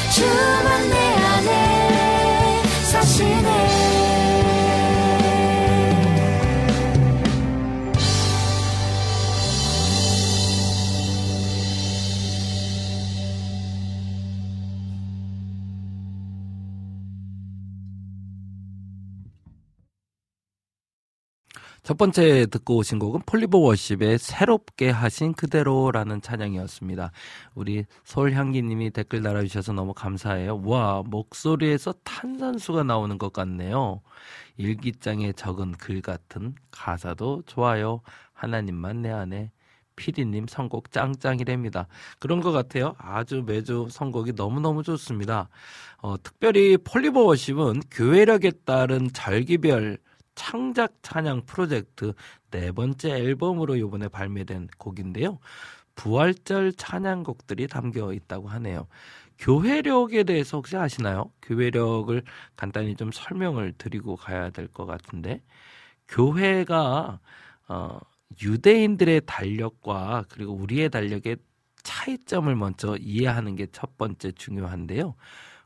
[0.10, 1.29] 주만 내
[21.90, 27.11] 첫 번째 듣고 오신 곡은 폴리버 워십의 새롭게 하신 그대로라는 찬양이었습니다.
[27.56, 30.61] 우리 서울향기님이 댓글 달아주셔서 너무 감사해요.
[30.66, 34.02] 와 목소리에서 탄산수가 나오는 것 같네요.
[34.57, 38.02] 일기장에 적은 글 같은 가사도 좋아요.
[38.34, 39.49] 하나님만 내 안에
[39.95, 41.88] 피디님 선곡 짱짱이랍니다.
[42.20, 42.94] 그런 것 같아요.
[42.99, 45.49] 아주 매주 선곡이 너무너무 좋습니다.
[46.03, 49.98] 어, 특별히 폴리버 워십은 교회력에 따른 절기별
[50.40, 52.14] 창작 찬양 프로젝트
[52.49, 55.40] 네 번째 앨범으로 이번에 발매된 곡인데요.
[55.95, 58.88] 부활절 찬양곡들이 담겨 있다고 하네요.
[59.38, 61.32] 교회력에 대해서 혹시 아시나요?
[61.41, 62.24] 교회력을
[62.56, 65.41] 간단히 좀 설명을 드리고 가야 될 것 같은데
[66.07, 67.20] 교회가
[67.68, 67.99] 어,
[68.41, 71.38] 유대인들의 달력과 그리고 우리의 달력의
[71.84, 75.16] 차이점을 먼저 이해하는 게 첫 번째 중요한데요.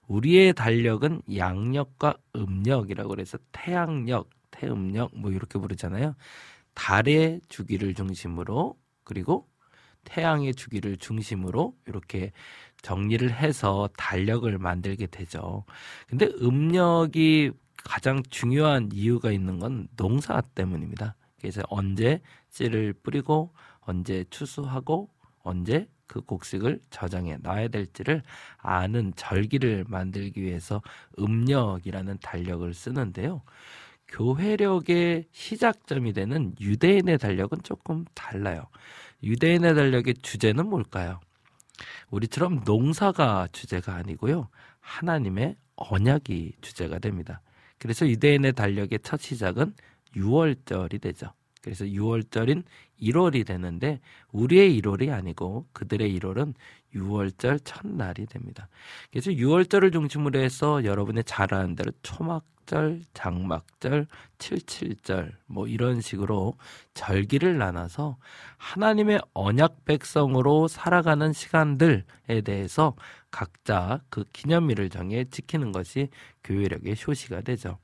[0.08, 4.30] 우리의 달력은 양력과 음력이라고 그래서 태양력,
[4.64, 6.16] 태음력 뭐 이렇게 부르잖아요.
[6.74, 9.48] 달의 주기를 중심으로 그리고
[10.06, 12.32] 태양의 주기를 중심으로 이렇게
[12.82, 15.66] 정리를 해서 달력을 만들게 되죠.
[16.08, 17.52] 근데 음력이
[17.84, 21.16] 가장 중요한 이유가 있는 건 농사 때문입니다.
[21.40, 25.10] 그래서 언제 씨를 뿌리고 언제 추수하고
[25.42, 28.24] 언제 그 곡식을 저장해 놔야 될지를
[28.58, 30.82] 아는 절기를 만들기 위해서
[31.20, 33.42] 음력이라는 달력을 쓰는데요.
[34.14, 38.68] 교회력의 시작점이 되는 유대인의 달력은 조금 달라요.
[39.24, 41.20] 유대인의 달력의 주제는 뭘까요?
[42.12, 44.50] 우리처럼 농사가 주제가 아니고요.
[44.82, 47.42] 하나님의 언약이 주제가 됩니다.
[47.80, 49.74] 그래서 유대인의 달력의 첫 시작은
[50.16, 51.34] 6월절이 되죠.
[51.62, 52.64] 그래서 6월절인
[53.02, 54.00] 1월이 되는데
[54.32, 56.54] 우리의 1월이 아니고 그들의 1월은
[56.96, 58.68] 6월절 첫날이 됩니다.
[59.12, 64.08] 그래서 6월절을 중심으로 해서 여러분의 잘 아는 대로 초막절, 장막절,
[64.38, 66.58] 칠칠절 뭐 이런 식으로
[66.94, 68.18] 절기를 나눠서
[68.58, 72.04] 하나님의 언약 백성으로 살아가는 시간들에
[72.44, 72.96] 대해서
[73.32, 76.10] 각자 그 기념일을 정해 지키는 것이
[76.44, 77.80] 교회력의 효시가 되죠.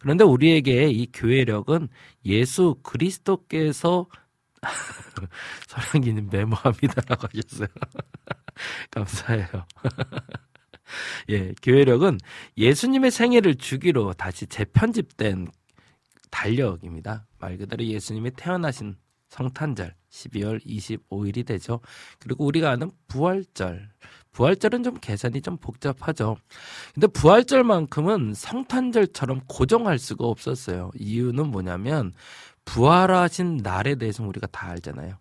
[0.00, 1.88] 그런데 우리에게 이 교회력은
[2.24, 4.06] 예수 그리스도께서
[5.68, 7.68] 설랑기님 메모합니다라고 하셨어요.
[8.90, 9.46] 감사해요.
[11.30, 12.18] 예, 교회력은
[12.56, 15.48] 예수님의 생애를 주기로 다시 재편집된
[16.30, 17.26] 달력입니다.
[17.38, 18.96] 말 그대로 예수님이 태어나신
[19.28, 21.80] 성탄절 12월 25일이 되죠.
[22.18, 23.88] 그리고 우리가 아는 부활절.
[24.32, 26.36] 부활절은 좀 계산이 좀 복잡하죠.
[26.94, 30.90] 근데 부활절만큼은 성탄절처럼 고정할 수가 없었어요.
[30.96, 32.12] 이유는 뭐냐면
[32.70, 35.18] 부활하신 날에 대해서 우리가 다 알잖아요.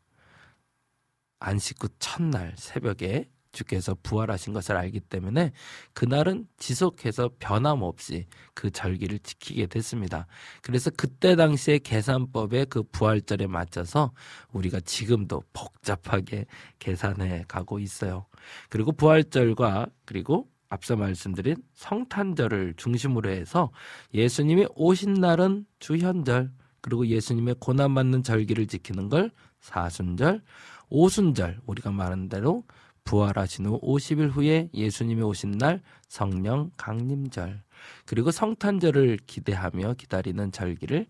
[1.39, 5.51] 안식 후 첫날 새벽에 주께서 부활하신 것을 알기 때문에
[5.93, 10.27] 그날은 지속해서 변함없이 그 절기를 지키게 됐습니다.
[10.61, 14.11] 그래서 그때 당시의 계산법의 그 부활절에 맞춰서
[14.51, 16.45] 우리가 지금도 복잡하게
[16.77, 18.27] 계산해 가고 있어요.
[18.69, 23.71] 그리고 부활절과 그리고 앞서 말씀드린 성탄절을 중심으로 해서
[24.13, 26.51] 예수님이 오신 날은 주현절,
[26.81, 30.41] 그리고 예수님의 고난받는 절기를 지키는 걸 사순절,
[30.89, 32.64] 오순절, 우리가 말한 대로
[33.03, 37.64] 부활하신 후 50일 후에 예수님이 오신 날 성령 강림절,
[38.06, 41.07] 그리고 성탄절을 기대하며 기다리는 절기를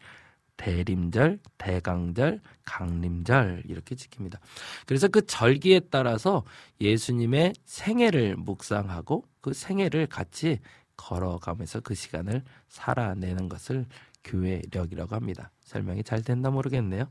[0.60, 4.40] 대림절, 대강절, 강림절 이렇게 지킵니다.
[4.86, 6.44] 그래서 그 절기에 따라서
[6.82, 10.60] 예수님의 생애를 묵상하고 그 생애를 같이
[10.98, 13.86] 걸어가면서 그 시간을 살아내는 것을
[14.26, 15.50] 교회력이라고 합니다.
[15.70, 17.06] 설명이 잘 됐나 모르겠네요.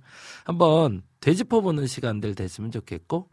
[0.45, 3.29] 한번 되짚어보는 시간들 됐으면 좋겠고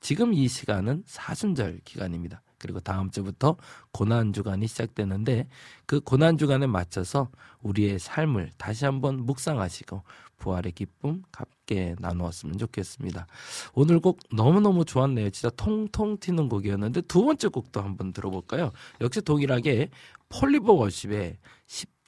[0.00, 2.42] 지금 이 시간은 사순절 기간입니다.
[2.58, 3.56] 그리고 다음 주부터
[3.92, 5.48] 고난 주간이 시작되는데
[5.86, 7.30] 그 고난 주간에 맞춰서
[7.60, 10.02] 우리의 삶을 다시 한번 묵상하시고
[10.38, 13.26] 부활의 기쁨 갖게 나누었으면 좋겠습니다.
[13.74, 15.28] 오늘 곡 너무너무 좋았네요.
[15.30, 18.72] 진짜 통통 튀는 곡이었는데 두 번째 곡도 한번 들어볼까요?
[19.02, 19.90] 역시 동일하게
[20.30, 21.36] 폴리버 워십의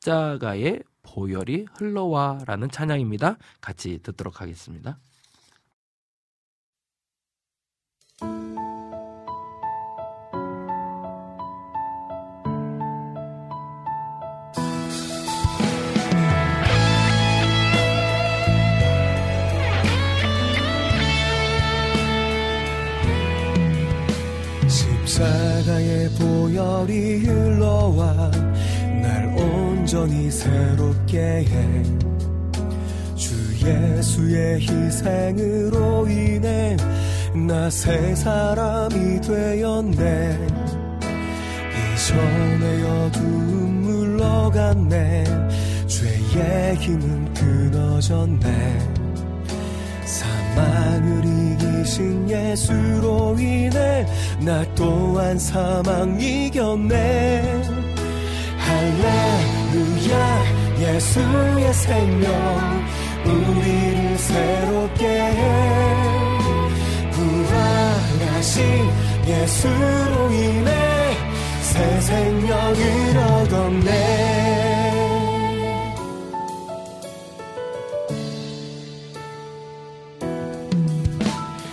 [0.03, 3.39] 십자가의 보혈이 흘러와라는 찬양입니다.
[3.61, 4.99] 같이 듣도록 하겠습니다.
[24.69, 28.62] 십자가의 보혈이 흘러와 날
[29.83, 31.83] 온전히 새롭게 해.
[33.17, 33.35] 주
[33.67, 36.77] 예수의 희생으로 인해
[37.35, 40.39] 나 새 사람이 되었네.
[41.95, 45.25] 이전의 어두움 물러갔네.
[45.89, 48.79] 죄의 힘은 끊어졌네.
[50.05, 54.07] 사망을 이기신 예수로 인해
[54.39, 57.63] 나 또한 사망 이겼네.
[58.59, 60.45] 할 렐루야
[60.79, 62.87] 예수의 생명
[63.25, 65.41] 우리를 새롭게 해.
[67.11, 68.61] 부활하신
[69.27, 71.17] 예수로 인해
[71.63, 74.43] 새 생명을 얻었네.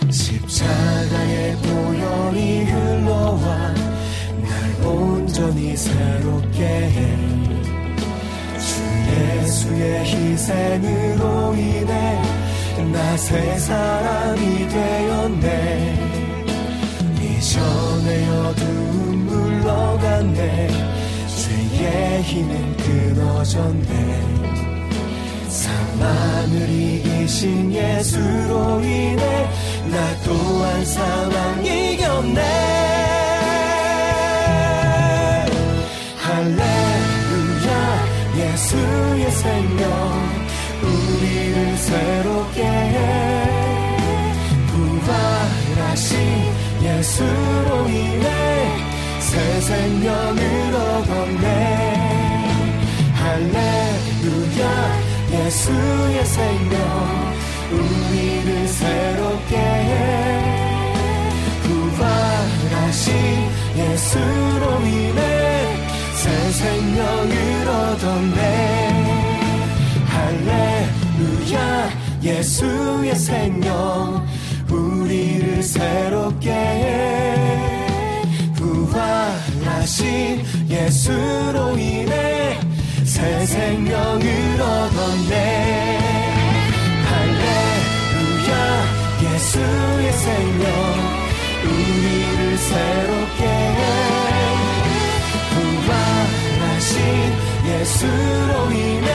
[0.10, 3.74] 십자가의 보혈이 흘러와
[4.42, 7.29] 날 온전히 새롭게 해.
[7.29, 7.29] 주
[9.50, 12.22] 예수의 희생으로 인해
[12.94, 15.48] 나 새 사람이 되었네.
[17.20, 20.68] 이전의 어두움 물러갔네.
[21.36, 23.90] 죄의 힘은 끊어졌네.
[25.50, 29.50] 사망을 이기신 예수로 인해
[29.90, 32.79] 나 또한 사망 이겼네
[39.40, 39.90] 생명
[40.84, 42.98] 우리를 새롭게 해.
[44.68, 46.10] 부활하신
[46.84, 48.28] 예수로 인해
[49.20, 50.42] 새 생명을
[50.76, 51.48] 얻었네.
[53.14, 54.64] 할렐루야
[55.32, 56.78] 예수의 생명
[57.72, 59.89] 우리를 새롭게 해.
[72.22, 74.28] 예수의 생명
[74.70, 78.26] 우리를 새롭게 해.
[78.56, 82.60] 부활하신 예수로 인해
[83.06, 86.00] 새 생명을 얻었네.
[87.10, 88.54] 할렐루야
[89.24, 90.66] 예수의 생명
[91.64, 93.82] 우리를 새롭게 해.
[95.86, 96.90] 부활하신
[97.66, 99.09] 예수로 인해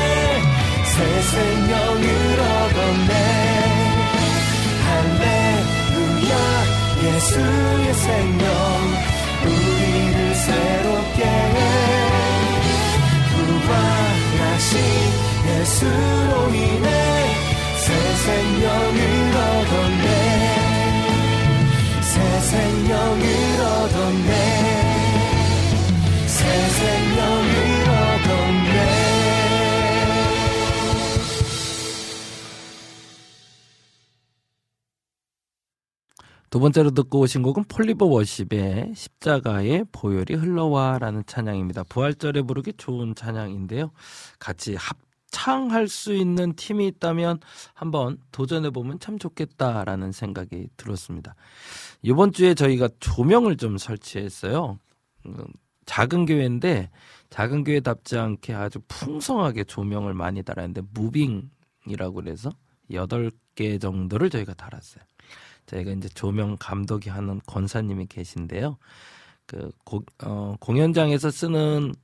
[0.94, 2.06] 새 생명을
[2.38, 3.12] 얻었네.
[4.86, 6.32] 할렐루야
[7.02, 8.46] 예수의 생명.
[9.44, 11.58] 우리를 새롭게 해.
[13.34, 14.72] 부활하신
[15.48, 16.88] 예수로 인해
[17.78, 17.88] 새
[18.24, 18.98] 생명을
[19.34, 20.08] 얻었네.
[22.02, 23.24] 새 생명을
[23.60, 24.32] 얻었네.
[26.28, 26.38] 새
[26.70, 27.43] 생명
[36.54, 41.82] 두 번째로 듣고 오신 곡은 폴리버 워십의 십자가의 보혈이 흘러와라는 찬양입니다.
[41.82, 43.90] 부활절에 부르기 좋은 찬양인데요.
[44.38, 47.40] 같이 합창할 수 있는 팀이 있다면
[47.74, 51.34] 한번 도전해 보면 참 좋겠다라는 생각이 들었습니다.
[52.02, 54.78] 이번 주에 저희가 조명을 좀 설치했어요.
[55.26, 55.44] 음,
[55.86, 56.88] 작은 교회인데
[57.30, 62.50] 작은 교회답지 않게 아주 풍성하게 조명을 많이 달았는데 무빙이라고 그래서
[62.92, 65.02] 8개 정도를 저희가 달았어요.
[65.66, 68.78] 저희가 이제 조명 감독이 하는 권사님이 계신데요.
[69.46, 71.94] 그 고, 어, 공연장에서 쓰는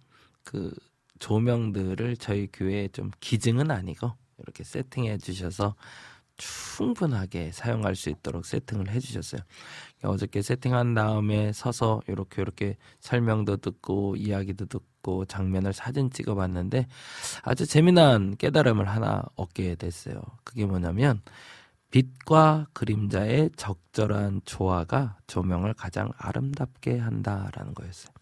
[0.45, 0.75] 그
[1.19, 5.75] 조명들을 저희 교회에 좀 기증은 아니고 이렇게 세팅해 주셔서
[6.41, 9.43] 충분하게 사용할 수 있도록 세팅을 해 주셨어요.
[10.03, 16.87] 어저께 세팅한 다음에 서서 이렇게 이렇게 설명도 듣고 이야기도 듣고 장면을 사진 찍어 봤는데
[17.43, 20.23] 아주 재미난 깨달음을 하나 얻게 됐어요.
[20.43, 21.21] 그게 뭐냐면
[21.91, 28.13] 빛과 그림자의 적절한 조화가 조명을 가장 아름답게 한다라는 거였어요.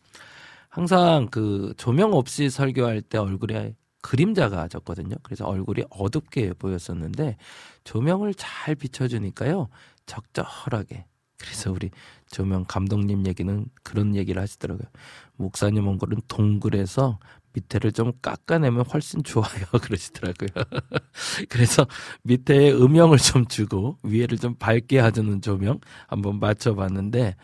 [0.68, 5.16] 항상 그 조명 없이 설교할 때 얼굴에 그림자가 졌거든요.
[5.22, 7.36] 그래서 얼굴이 어둡게 보였었는데
[7.84, 9.68] 조명을 잘 비춰주니까요.
[10.06, 11.06] 적절하게.
[11.38, 11.90] 그래서 우리
[12.30, 14.88] 조명 감독님 얘기는 그런 얘기를 하시더라고요.
[15.36, 17.18] 목사님 얼굴은 동글해서
[17.52, 19.48] 밑에를 좀 깎아내면 훨씬 좋아요.
[19.82, 20.48] 그러시더라고요.
[21.48, 21.86] 그래서
[22.22, 27.36] 밑에 음영을 좀 주고 위에를 좀 밝게 해주는 조명 한번 맞춰봤는데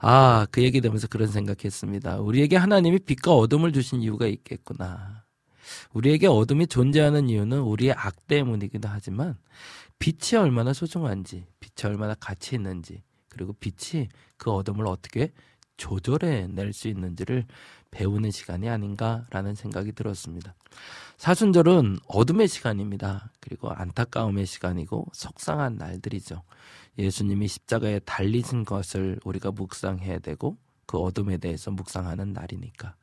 [0.00, 2.20] 아, 그 얘기 되면서 그런 생각했습니다.
[2.20, 5.24] 우리에게 하나님이 빛과 어둠을 주신 이유가 있겠구나.
[5.94, 9.36] 우리에게 어둠이 존재하는 이유는 우리의 악 때문이기도 하지만
[9.98, 15.32] 빛이 얼마나 소중한지, 빛이 얼마나 가치 있는지, 그리고 빛이 그 어둠을 어떻게
[15.76, 17.46] 조절해 낼 수 있는지를
[17.92, 20.54] 배우는 시간이 아닌가라는 생각이 들었습니다.
[21.18, 23.30] 사순절은 어둠의 시간입니다.
[23.40, 26.42] 그리고 안타까움의 시간이고 속상한 날들이죠.
[26.98, 30.56] 예수님이 십자가에 달리신 것을 우리가 묵상해야 되고
[30.92, 32.94] 그 어둠에 대해서 묵상하는 날이니까.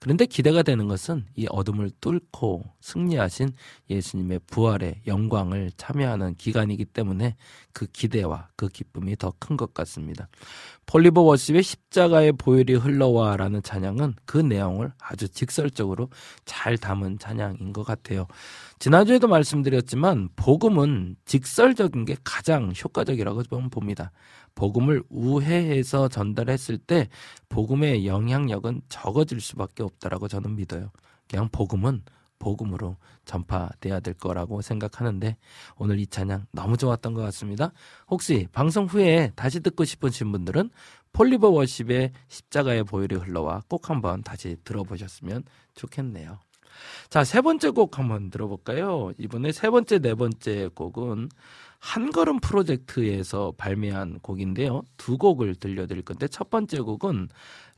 [0.00, 3.52] 그런데 기대가 되는 것은 이 어둠을 뚫고 승리하신
[3.88, 7.36] 예수님의 부활의 영광을 참여하는 기간이기 때문에
[7.72, 10.28] 그 기대와 그 기쁨이 더 큰 것 같습니다.
[10.86, 16.10] 폴리버 워십의 십자가의 보혈이 흘러와라는 찬양은 그 내용을 아주 직설적으로
[16.46, 18.26] 잘 담은 찬양인 것 같아요.
[18.78, 24.12] 지난주에도 말씀드렸지만 복음은 직설적인 게 가장 효과적이라고 저는 봅니다.
[24.54, 27.08] 복음을 우회해서 전달했을 때
[27.48, 30.90] 복음의 영향력은 적어질 수밖에 없다라고 저는 믿어요.
[31.28, 32.02] 그냥 복음은
[32.38, 35.36] 복음으로 전파돼야 될 거라고 생각하는데
[35.76, 37.72] 오늘 이 찬양 너무 좋았던 것 같습니다.
[38.08, 40.70] 혹시 방송 후에 다시 듣고 싶으신 분들은
[41.12, 45.44] 폴리버 워십의 십자가의 보혈이 흘러와 꼭 한번 다시 들어보셨으면
[45.74, 46.38] 좋겠네요.
[47.08, 49.12] 자, 세 번째 곡 한번 들어볼까요?
[49.18, 51.28] 이번에 세 번째, 네 번째 곡은
[51.78, 54.82] 한 걸음 프로젝트에서 발매한 곡인데요.
[54.96, 57.28] 두 곡을 들려드릴 건데 첫 번째 곡은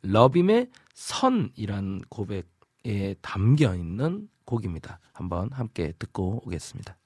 [0.03, 5.01] 러빔의 선이란 고백에 담겨 있는 곡입니다.
[5.13, 6.97] 한번 함께 듣고 오겠습니다.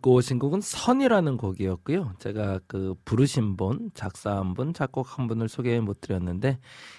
[0.00, 2.14] 듣고 오신 곡은 선이라는 곡이었고요.
[2.18, 6.58] 제가 그 부르신 분, 작사 한 분, 작곡 한 분을 소개 못 드렸는데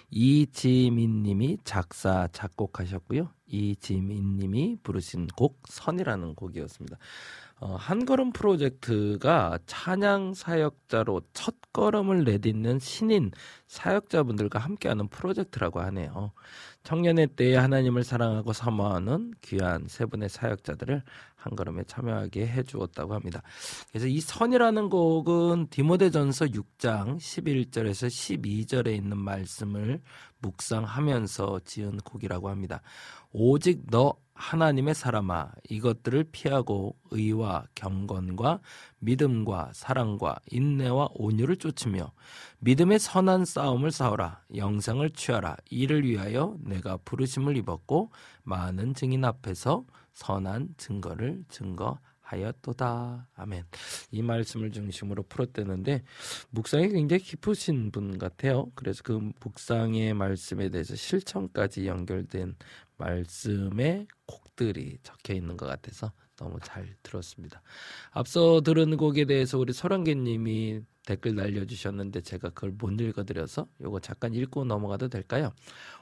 [0.10, 3.30] 이지민 님이 작사, 작곡하셨고요.
[3.48, 6.98] 이지민 님이 부르신 곡 선이라는 곡이었습니다.
[7.60, 13.32] 어, 한걸음 프로젝트가 찬양 사역자로 첫 걸음을 내딛는 신인
[13.68, 16.32] 사역자분들과 함께하는 프로젝트라고 하네요.
[16.84, 21.04] 청년의 때에 하나님을 사랑하고 사모하는 귀한 세 분의 사역자들을
[21.42, 23.42] 한 걸음에 참여하게 해주었다고 합니다.
[23.90, 30.02] 그래서 이 선이라는 곡은 디모데전서 6장 11절에서 12절에 있는 말씀을
[30.40, 32.82] 묵상하면서 지은 곡이라고 합니다.
[33.32, 38.60] 오직 너 하나님의 사람아 이것들을 피하고 의와 경건과
[39.00, 42.12] 믿음과 사랑과 인내와 온유를 쫓으며
[42.60, 48.12] 믿음의 선한 싸움을 싸우라 영생을 취하라 이를 위하여 내가 부르심을 입었고
[48.44, 49.86] 많은 증인 앞에서
[50.22, 53.28] 선한 증거를 증거하였도다.
[53.34, 53.64] 아멘.
[54.12, 56.04] 이 말씀을 중심으로 풀었대는데
[56.52, 58.72] 묵상이 굉장히 깊으신 분 같아요.
[58.76, 62.56] 그래서 그 묵상의 말씀에 대해서 실천까지 연결된
[62.98, 66.12] 말씀의 곡들이 적혀 있는 것 같아서
[66.42, 67.62] 너무 잘 들었습니다.
[68.10, 74.66] 앞서 들은 곡에 대해서 우리 설한계님이 댓글 날려주셨는데 제가 그걸 못 읽어드려서 요거 잠깐 읽고
[74.66, 75.52] 넘어가도 될까요?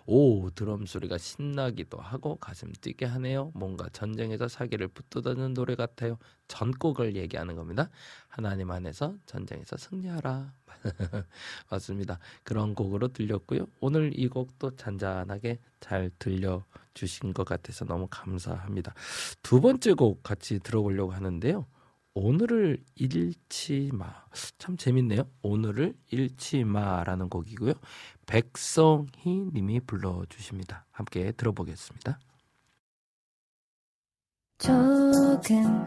[0.06, 3.52] 오 드럼 소리가 신나기도 하고 가슴 뛰게 하네요.
[3.54, 6.18] 뭔가 전쟁에서 사기를 붙들다는 노래 같아요.
[6.48, 7.90] 전곡을 얘기하는 겁니다.
[8.28, 10.54] 하나님 안에서 전쟁에서 승리하라.
[11.70, 12.20] 맞습니다.
[12.44, 13.68] 그런 곡으로 들렸고요.
[13.80, 18.94] 오늘 이 곡도 잔잔하게 잘 들려주신 것 같아서 너무 감사합니다.
[19.44, 21.66] 두 번째 곡 같이 들어보려고 하는데요.
[22.14, 24.14] 오늘을 잃지 마.
[24.58, 25.24] 참 재밌네요.
[25.42, 27.74] 오늘을 잃지 마라는 곡이고요.
[28.26, 30.86] 백성희 님이 불러주십니다.
[30.92, 32.20] 함께 들어보겠습니다.
[34.60, 35.86] 조금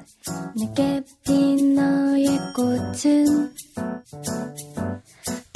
[0.57, 3.55] 늦게 핀 너의 꽃은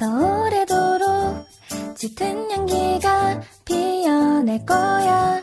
[0.07, 1.45] 더 오래도록
[1.97, 5.43] 짙은 향기가 피어날 거야.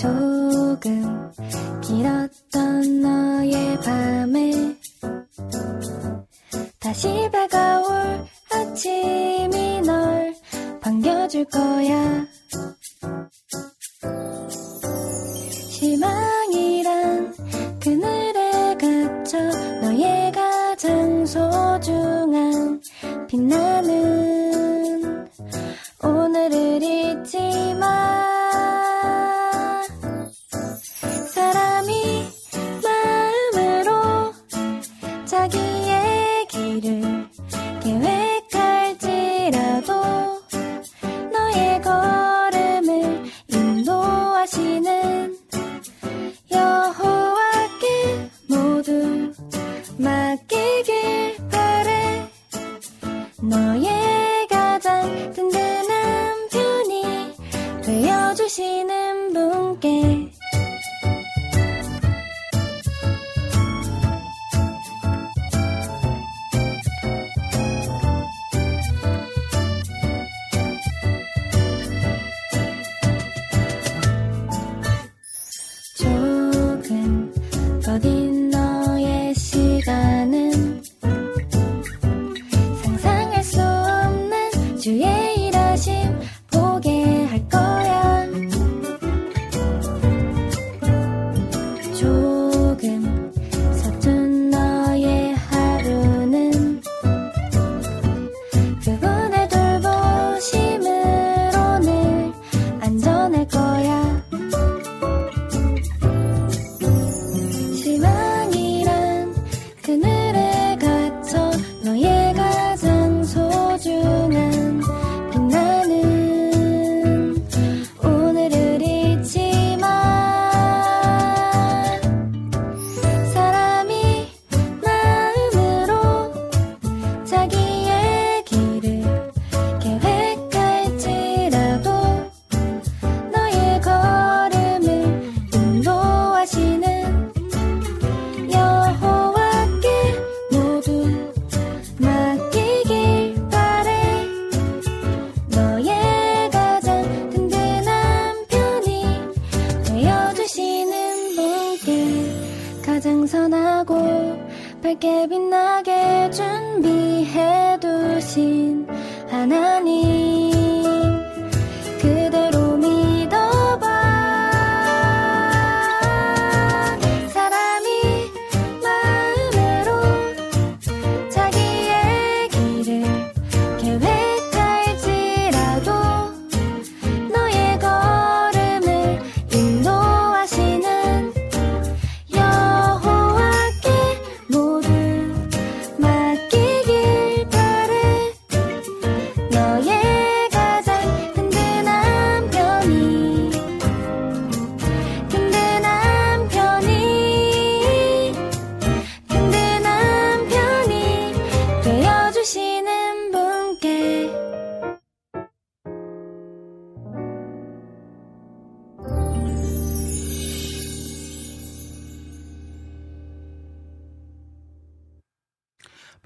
[0.00, 1.30] 조금
[1.82, 4.78] 길었던 너의 밤에
[6.80, 10.34] 다시 밝아올 아침이 널
[10.80, 12.26] 반겨줄 거야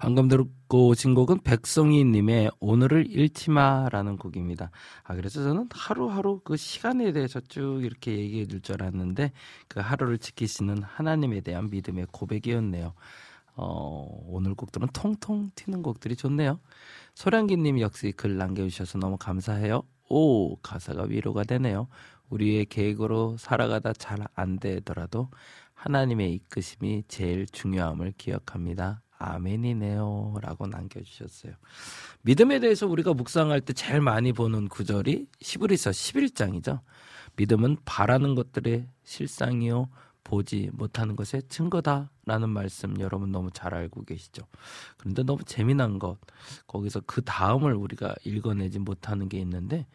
[0.02, 4.72] 방금 듣고 오신 곡은 백성희님의 오늘을 잃지 마라는 곡입니다.
[5.04, 9.30] 아, 그래서 저는 하루하루 그 시간에 대해서 쭉 이렇게 얘기해 줄 줄 알았는데
[9.68, 12.94] 그 하루를 지키시는 하나님에 대한 믿음의 고백이었네요.
[13.54, 16.58] 어, 오늘 곡들은 통통 튀는 곡들이 좋네요.
[17.14, 19.82] 소량기님 역시 글 남겨주셔서 너무 감사해요.
[20.08, 21.86] 오, 가사가 위로가 되네요.
[22.28, 25.30] 우리의 계획으로 살아가다 잘 안 되더라도
[25.74, 29.02] 하나님의 이끄심이 제일 중요함을 기억합니다.
[29.22, 30.34] 아멘이네요.
[30.40, 31.52] 라고 남겨주셨어요.
[32.22, 36.80] 믿음에 대해서 우리가 묵상할 때 제일 많이 보는 구절이 시브리서 11장이죠.
[37.36, 39.88] 믿음은 바라는 것들의 실상이요.
[40.24, 44.46] 보지 못하는 것의 증거다라는 말씀 여러분 너무 잘 알고 계시죠.
[44.96, 46.18] 그런데 너무 재미난 것
[46.66, 49.86] 거기서 그 다음을 우리가 읽어내지 못하는 게 있는데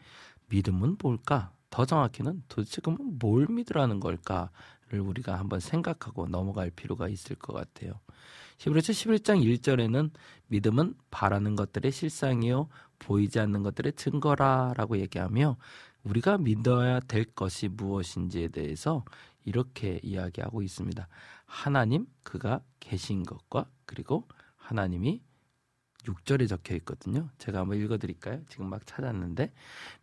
[0.48, 1.52] 믿음은 뭘까?
[1.70, 8.00] 더 정확히는 도대체 그러면 뭘 믿으라는 걸까를 우리가 한번 생각하고 넘어갈 필요가 있을 것 같아요.
[8.58, 10.10] 히브리서 11장 1절에는
[10.48, 12.68] 믿음은 바라는 것들의 실상이요
[12.98, 15.56] 보이지 않는 것들의 증거라라고 얘기하며
[16.02, 19.04] 우리가 믿어야 될 것이 무엇인지에 대해서
[19.44, 21.06] 이렇게 이야기하고 있습니다.
[21.46, 24.26] 하나님 그가 계신 것과 그리고
[24.56, 25.22] 하나님이
[26.04, 27.28] 6절에 적혀 있거든요.
[27.38, 28.40] 제가 한번 읽어 드릴까요?
[28.48, 29.52] 지금 막 찾았는데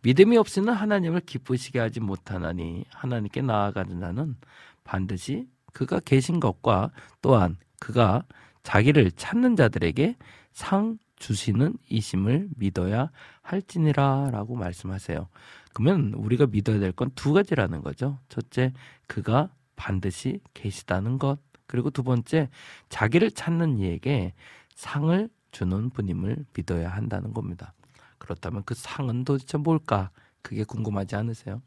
[0.02, 4.38] 믿음이 없이는 하나님을 기쁘시게 하지 못하나니 하나님께 나아가는 자는
[4.84, 6.92] 반드시 그가 계신 것과
[7.22, 8.24] 또한 그가
[8.66, 10.18] 자기를 찾는 자들에게
[10.52, 13.12] 상 주시는 이심을 믿어야
[13.42, 15.30] 할지니라라고 말씀하세요.
[15.74, 18.18] 그러면 우리가 믿어야 될 건 두 가지라는 거죠.
[18.28, 18.74] 첫째,
[19.08, 21.38] 그가 반드시 계시다는 것.
[21.68, 22.50] 그리고 두 번째,
[22.90, 24.34] 자기를 찾는 이에게
[24.74, 27.74] 상을 주는 분임을 믿어야 한다는 겁니다.
[28.18, 30.10] 그렇다면 그 상은 도대체 뭘까?
[30.42, 31.62] 그게 궁금하지 않으세요?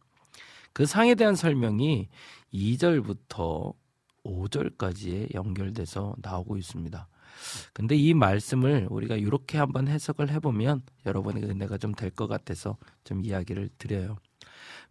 [0.72, 2.08] 그 상에 대한 설명이
[2.52, 3.74] 2절부터
[4.28, 7.08] 5절까지에 연결돼서 나오고 있습니다.
[7.72, 13.24] 근데 이 말씀을 우리가 이렇게 한번 해석을 해보면 여러분에게 은혜가 좀 될 것 같아서 좀
[13.24, 14.16] 이야기를 드려요.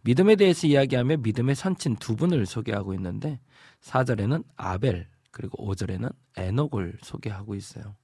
[0.02, 3.40] 믿음에 대해서 이야기하며 믿음의 선친 두 분을 소개하고 있는데
[3.82, 7.96] 4절에는 아벨 그리고 5절에는 에녹을 소개하고 있어요.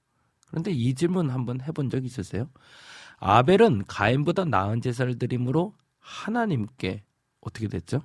[0.47, 2.49] 그런데 이 질문 한번 해본 적 있으세요?
[3.17, 7.03] 아벨은 가인보다 나은 제사를 드림으로 하나님께
[7.41, 8.01] 어떻게 됐죠?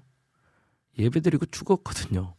[0.99, 2.35] 예배드리고 죽었거든요.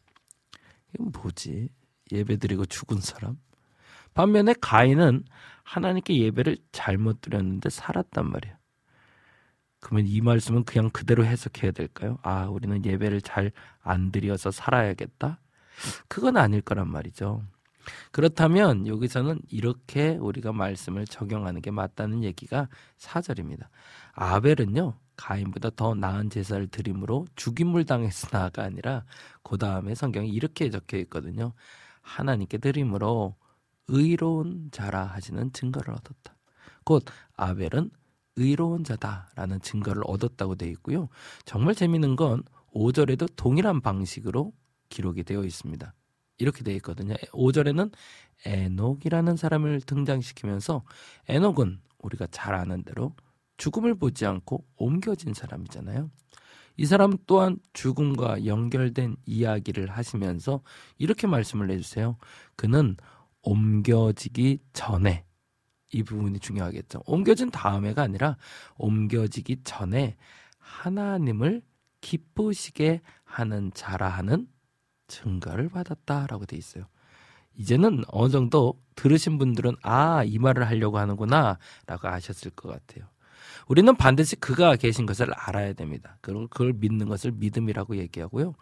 [0.93, 1.69] 이건 뭐지?
[2.11, 3.37] 예배드리고 죽은 사람?
[4.13, 5.23] 반면에 가인은
[5.63, 8.55] 하나님께 예배를 잘못 드렸는데 살았단 말이에요.
[9.79, 12.19] 그러면 이 말씀은 그냥 그대로 해석해야 될까요?
[12.21, 13.51] 아, 우리는 예배를 잘
[13.83, 15.39] 안 드려서 살아야겠다?
[16.07, 17.43] 그건 아닐 거란 말이죠.
[18.11, 23.69] 그렇다면 여기서는 이렇게 우리가 말씀을 적용하는 게 맞다는 얘기가 사절입니다.
[24.13, 29.05] 아벨은요, 가인보다 더 나은 제사를 드림으로 죽임을 당했으나가 아니라
[29.43, 31.53] 그 다음에 성경에 이렇게 적혀 있거든요.
[32.01, 33.35] 하나님께 드림으로
[33.87, 36.35] 의로운 자라 하시는 증거를 얻었다.
[36.83, 37.91] 곧 아벨은
[38.35, 41.09] 의로운 자다라는 증거를 얻었다고 되어 있고요.
[41.45, 42.43] 정말 재미있는 건
[42.73, 44.53] 5절에도 동일한 방식으로
[44.89, 45.93] 기록이 되어 있습니다.
[46.39, 47.13] 이렇게 되어 있거든요.
[47.31, 47.91] 5절에는
[48.45, 50.83] 에녹이라는 사람을 등장시키면서
[51.27, 53.13] 에녹은 우리가 잘 아는 대로
[53.61, 56.09] 죽음을 보지 않고 옮겨진 사람이잖아요.
[56.77, 60.63] 이 사람 또한 죽음과 연결된 이야기를 하시면서
[60.97, 62.17] 이렇게 말씀을 해주세요.
[62.55, 62.97] 그는
[63.43, 65.25] 옮겨지기 전에
[65.93, 67.03] 이 부분이 중요하겠죠.
[67.05, 68.35] 옮겨진 다음에가 아니라
[68.77, 70.17] 옮겨지기 전에
[70.57, 71.61] 하나님을
[71.99, 74.47] 기쁘시게 하는 자라 하는
[75.07, 76.85] 증거를 받았다라고 돼 있어요.
[77.53, 83.10] 이제는 어느 정도 들으신 분들은 아, 이 말을 하려고 하는구나 라고 아셨을 것 같아요.
[83.71, 86.17] 우리는 반드시 그가 계신 것을 알아야 됩니다.
[86.19, 88.53] 그럼 그걸 믿는 것을 믿음이라고 얘기하고요.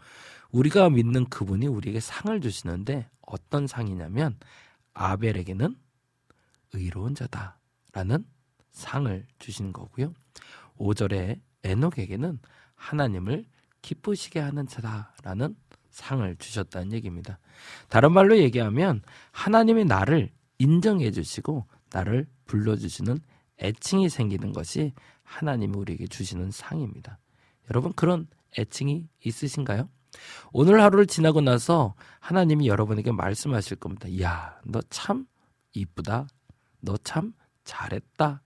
[0.51, 4.37] 우리가 믿는 그분이 우리에게 상을 주시는데 어떤 상이냐면
[4.93, 5.75] 아벨에게는
[6.73, 8.23] 의로운 자다라는
[8.71, 10.13] 상을 주신 거고요.
[10.77, 12.37] 5절에 에녹에게는
[12.75, 13.45] 하나님을
[13.81, 15.55] 기쁘시게 하는 자다라는
[15.89, 17.39] 상을 주셨다는 얘기입니다.
[17.87, 20.29] 다른 말로 얘기하면 하나님이 나를
[20.59, 23.17] 인정해 주시고 나를 불러 주시는
[23.61, 27.19] 애칭이 생기는 것이 하나님이 우리에게 주시는 상입니다.
[27.69, 28.27] 여러분 그런
[28.57, 29.89] 애칭이 있으신가요?
[30.51, 34.07] 오늘 하루를 지나고 나서 하나님이 여러분에게 말씀하실 겁니다.
[34.21, 35.27] 야, 너 참
[35.73, 36.27] 이쁘다.
[36.81, 37.33] 너 참
[37.63, 38.41] 잘했다.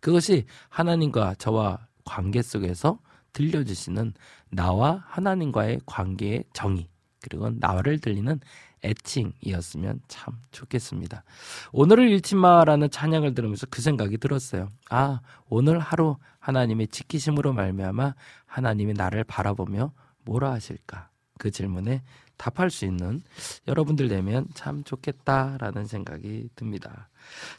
[0.00, 3.00] 그것이 하나님과 저와 관계 속에서
[3.32, 4.14] 들려주시는
[4.50, 6.88] 나와 하나님과의 관계의 정의,
[7.20, 8.38] 그리고 나를 들리는
[8.84, 11.24] 애칭이었으면 참 좋겠습니다.
[11.72, 14.70] 오늘을 잃지 마라는 찬양을 들으면서 그 생각이 들었어요.
[14.90, 18.14] 아, 오늘 하루 하나님의 지키심으로 말미암아
[18.46, 19.92] 하나님이 나를 바라보며
[20.24, 21.08] 뭐라 하실까?
[21.38, 22.02] 그 질문에
[22.36, 23.20] 답할 수 있는
[23.66, 27.08] 여러분들 되면 참 좋겠다라는 생각이 듭니다.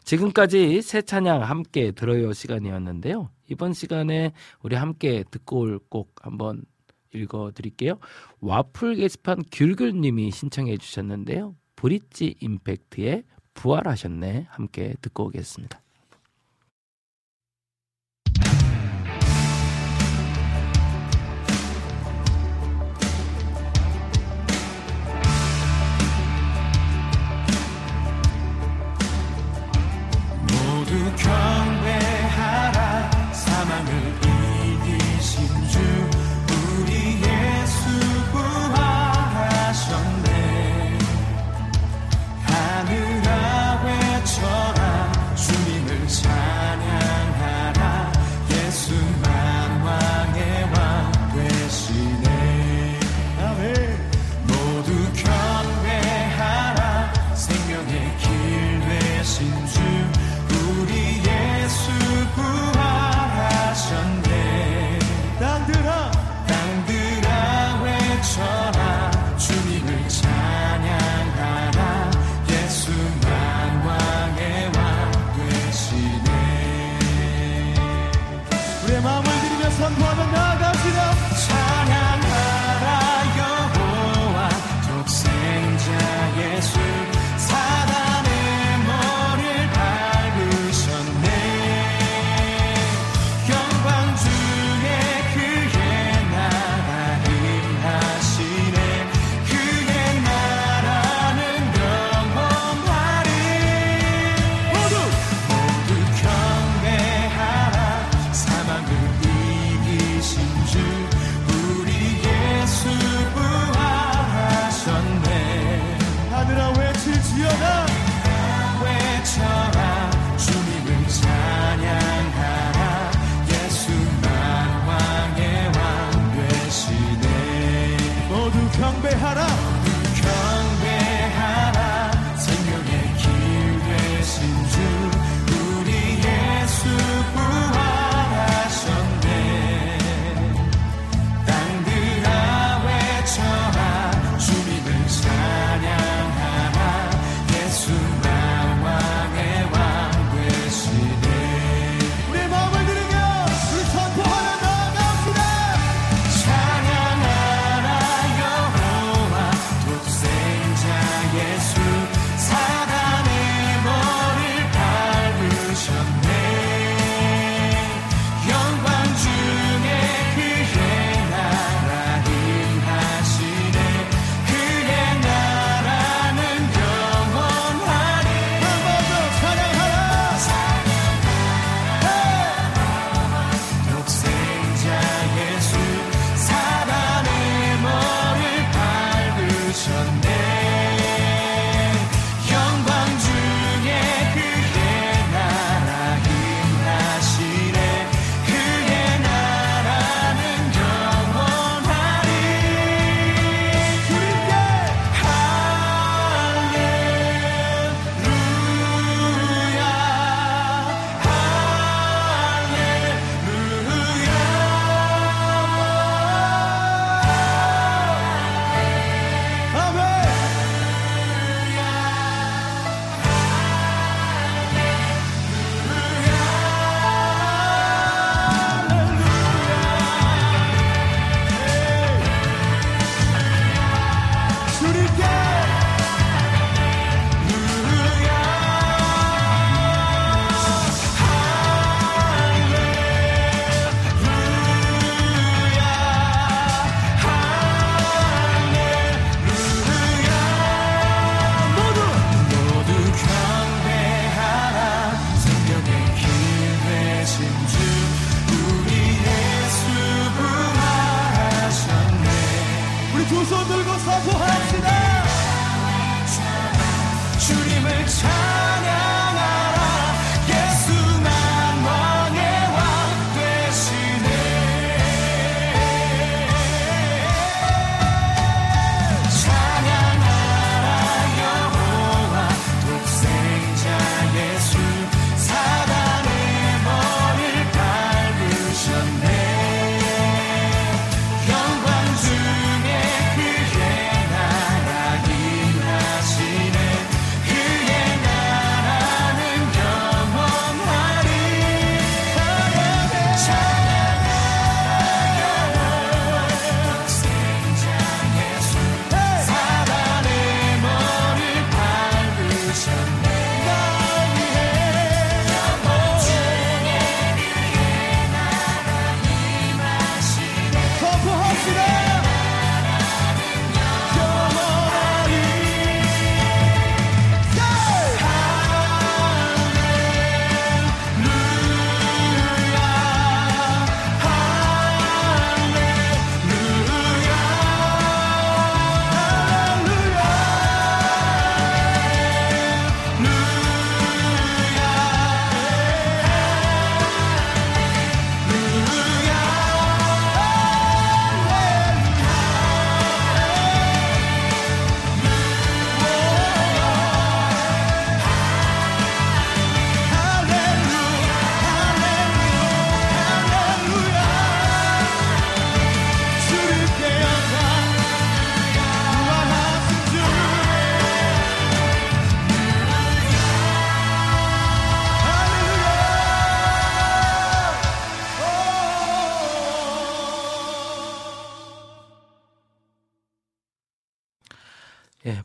[0.04, 3.30] 지금까지 새 찬양 함께 들어요 시간이었는데요.
[3.48, 4.32] 이번 시간에
[4.62, 6.62] 우리 함께 듣고 올 곡 한번
[7.12, 7.98] 읽어드릴게요.
[8.40, 11.56] 와플 게시판 귤귤님이 신청해 주셨는데요.
[11.76, 13.24] 브릿지 임팩트의
[13.54, 15.80] 부활하셨네 함께 듣고 오겠습니다.
[30.42, 31.16] 모두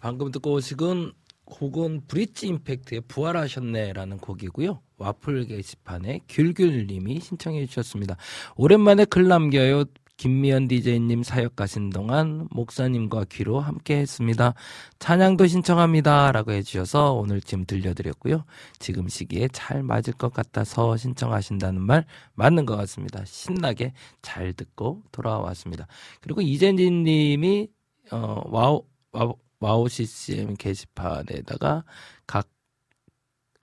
[0.06, 1.14] 방금 듣고 오신
[1.45, 4.80] 곡은 브릿지 임팩트의 부활하셨네라는 곡이고요.
[4.98, 8.15] 와플 게시판에 귤귤님이 신청해 주셨습니다.
[8.56, 9.86] 오랜만에 글 남겨요.
[10.18, 14.53] 김미연 DJ님 사역 가신 동안 목사님과 귀로 함께 했습니다.
[14.99, 16.32] 찬양도 신청합니다.
[16.32, 18.45] 라고 해주셔서 오늘 지금 들려드렸고요.
[18.77, 22.06] 지금 시기에 잘 맞을 것 같아서 신청하신다는 말
[22.36, 23.26] 맞는 것 같습니다.
[23.26, 25.88] 신나게 잘 듣고 돌아왔습니다.
[26.22, 27.69] 그리고 이재진 님이,
[28.11, 29.34] 어, 와우, 와우,
[29.65, 31.83] 와우 CCM 게시판에다가
[32.27, 32.47] 각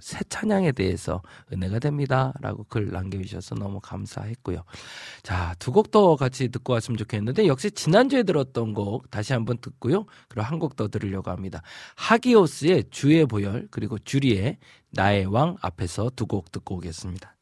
[0.01, 1.23] 새 찬양에 대해서
[1.53, 2.33] 은혜가 됩니다.
[2.41, 4.65] 라고 글 남겨주셔서 너무 감사했고요.
[5.23, 10.07] 자, 두 곡 더 같이 듣고 왔으면 좋겠는데, 역시 지난주에 들었던 곡 다시 한번 듣고요.
[10.29, 11.63] 그리고 한 곡 더 들으려고 합니다.
[11.97, 14.59] 하기오스의 주의 보혈, 그리고 주리의
[14.91, 17.37] 나의 왕 앞에서 두 곡 듣고 오겠습니다.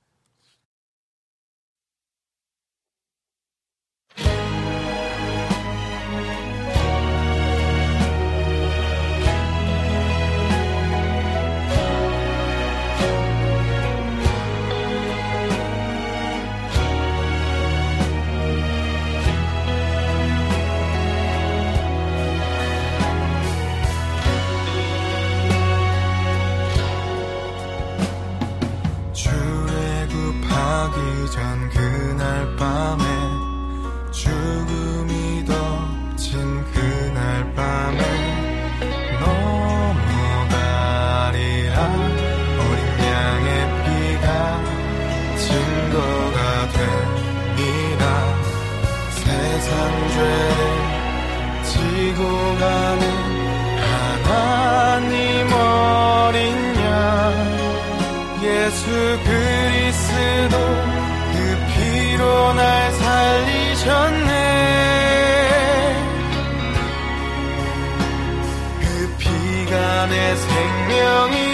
[71.00, 71.49] 생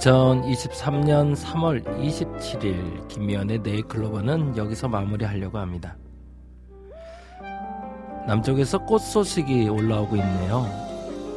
[0.00, 5.96] 2023년 3월 27일 김미연의 네이클로버는 여기서 마무리하려고 합니다.
[8.26, 10.64] 남쪽에서 꽃 소식이 올라오고 있네요.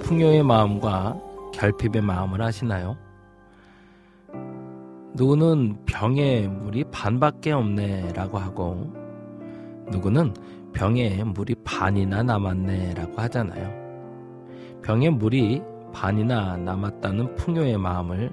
[0.03, 1.19] 풍요의 마음과
[1.53, 2.97] 결핍의 마음을 아시나요?
[5.15, 8.93] 누구는 병에 물이 반밖에 없네 라고 하고
[9.91, 10.33] 누구는
[10.73, 13.83] 병에 물이 반이나 남았네 라고 하잖아요.
[14.81, 15.61] 병에 물이
[15.93, 18.32] 반이나 남았다는 풍요의 마음을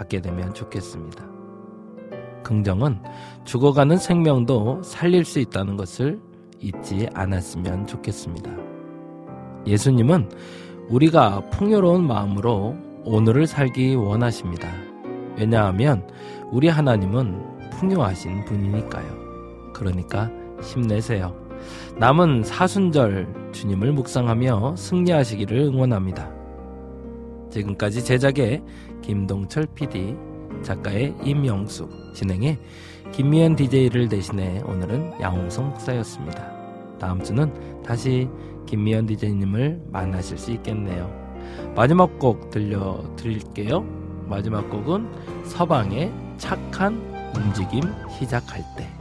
[0.00, 1.22] 갖게 되면 좋겠습니다.
[2.42, 3.02] 긍정은
[3.44, 6.18] 죽어가는 생명도 살릴 수 있다는 것을
[6.58, 8.50] 잊지 않았으면 좋겠습니다.
[9.66, 10.30] 예수님은
[10.88, 14.72] 우리가 풍요로운 마음으로 오늘을 살기 원하십니다.
[15.36, 16.08] 왜냐하면
[16.50, 19.72] 우리 하나님은 풍요하신 분이니까요.
[19.74, 20.30] 그러니까
[20.62, 21.36] 힘내세요.
[21.98, 26.40] 남은 사순절 주님을 묵상하며 승리하시기를 응원합니다.
[27.50, 28.62] 지금까지 제작의
[29.10, 30.14] 김동철 PD,
[30.62, 32.60] 작가의 임영숙, 진행의
[33.10, 36.48] 김미연 DJ를 대신해 오늘은 양홍성 목사였습니다.
[37.00, 38.28] 다음 주는 다시
[38.66, 41.10] 김미연 DJ님을 만나실 수 있겠네요.
[41.74, 43.84] 마지막 곡 들려드릴게요.
[44.28, 46.94] 마지막 곡은 서방의 착한
[47.34, 47.82] 움직임
[48.16, 48.99] 시작할 때.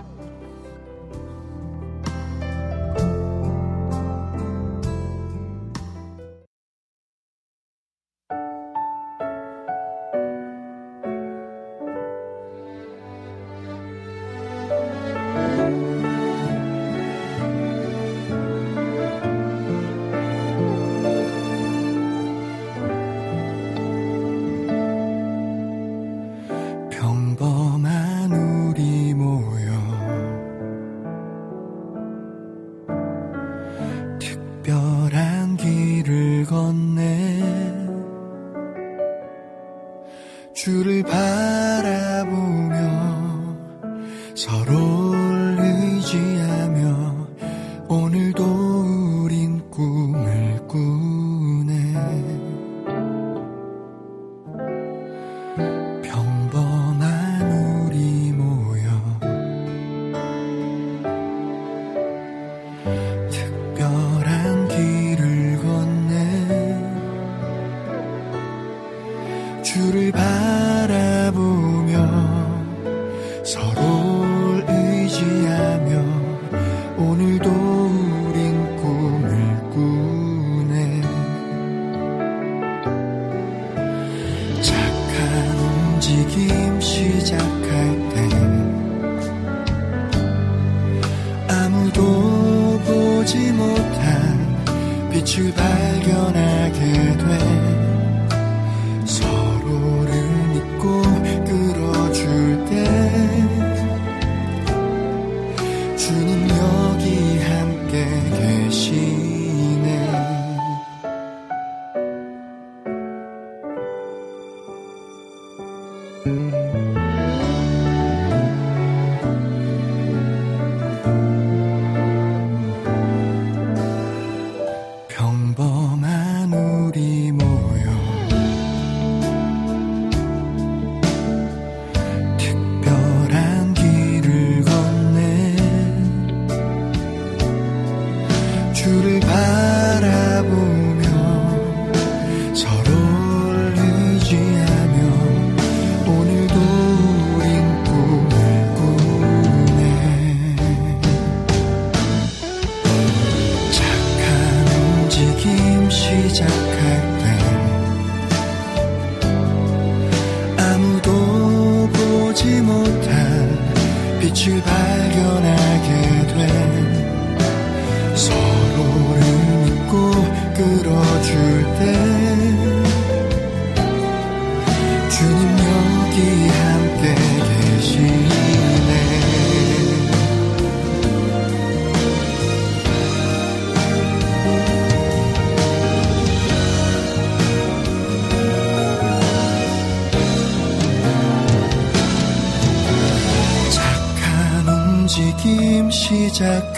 [196.41, 196.68] 움